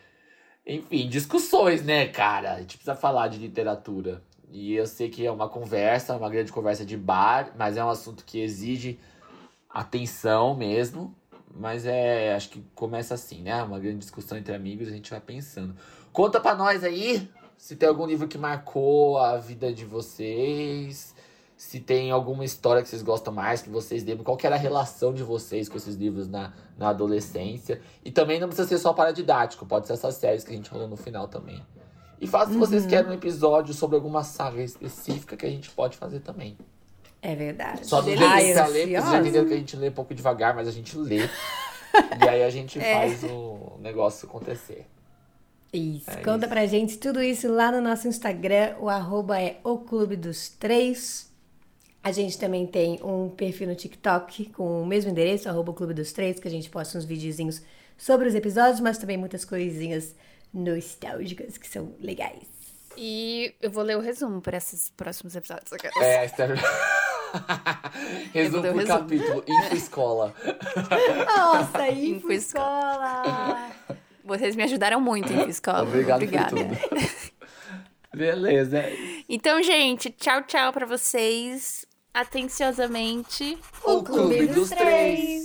[0.66, 2.54] Enfim, discussões, né, cara?
[2.54, 4.20] A gente precisa falar de literatura.
[4.52, 7.88] E eu sei que é uma conversa, uma grande conversa de bar, mas é um
[7.88, 9.00] assunto que exige
[9.68, 11.14] atenção mesmo.
[11.54, 13.62] Mas é, acho que começa assim, né?
[13.62, 15.74] Uma grande discussão entre amigos, a gente vai pensando.
[16.12, 21.14] Conta pra nós aí se tem algum livro que marcou a vida de vocês,
[21.56, 25.14] se tem alguma história que vocês gostam mais, que vocês lembram, qual era a relação
[25.14, 27.80] de vocês com esses livros na, na adolescência.
[28.04, 30.88] E também não precisa ser só paradidático, pode ser essas séries que a gente falou
[30.88, 31.64] no final também.
[32.22, 35.96] E faça se vocês querem um episódio sobre alguma saga específica que a gente pode
[35.96, 36.56] fazer também.
[37.20, 37.84] É verdade.
[37.86, 39.18] Só Ai, deixe pra ler, porque vocês já ansiosa.
[39.18, 41.18] entenderam que a gente lê um pouco devagar, mas a gente lê.
[42.24, 42.94] e aí a gente É.
[42.94, 44.86] faz o negócio acontecer.
[45.72, 46.48] Isso, É conta isso.
[46.48, 51.28] pra gente tudo isso lá no nosso Instagram, o arroba é o Clube dos Três.
[52.04, 55.94] A gente também tem um perfil no TikTok com o mesmo endereço, arroba o Clube
[55.94, 57.62] dos Três, que a gente posta uns videozinhos
[57.96, 60.14] sobre os episódios, mas também muitas coisinhas
[60.52, 62.46] nostálgicas que são legais.
[62.96, 65.72] E eu vou ler o resumo para esses próximos episódios.
[66.00, 66.50] É, Esther...
[68.34, 68.98] resumo por o resumo.
[68.98, 69.44] capítulo.
[69.48, 70.34] Info escola.
[71.26, 73.70] Nossa, Info Info Escola!
[74.24, 75.82] Vocês me ajudaram muito em escola.
[75.82, 76.50] Obrigado Obrigada.
[76.50, 77.32] por tudo.
[78.14, 78.84] Beleza.
[79.28, 81.86] Então, gente, tchau, tchau pra vocês.
[82.12, 83.58] Atenciosamente.
[83.82, 85.41] O Clube dos Três.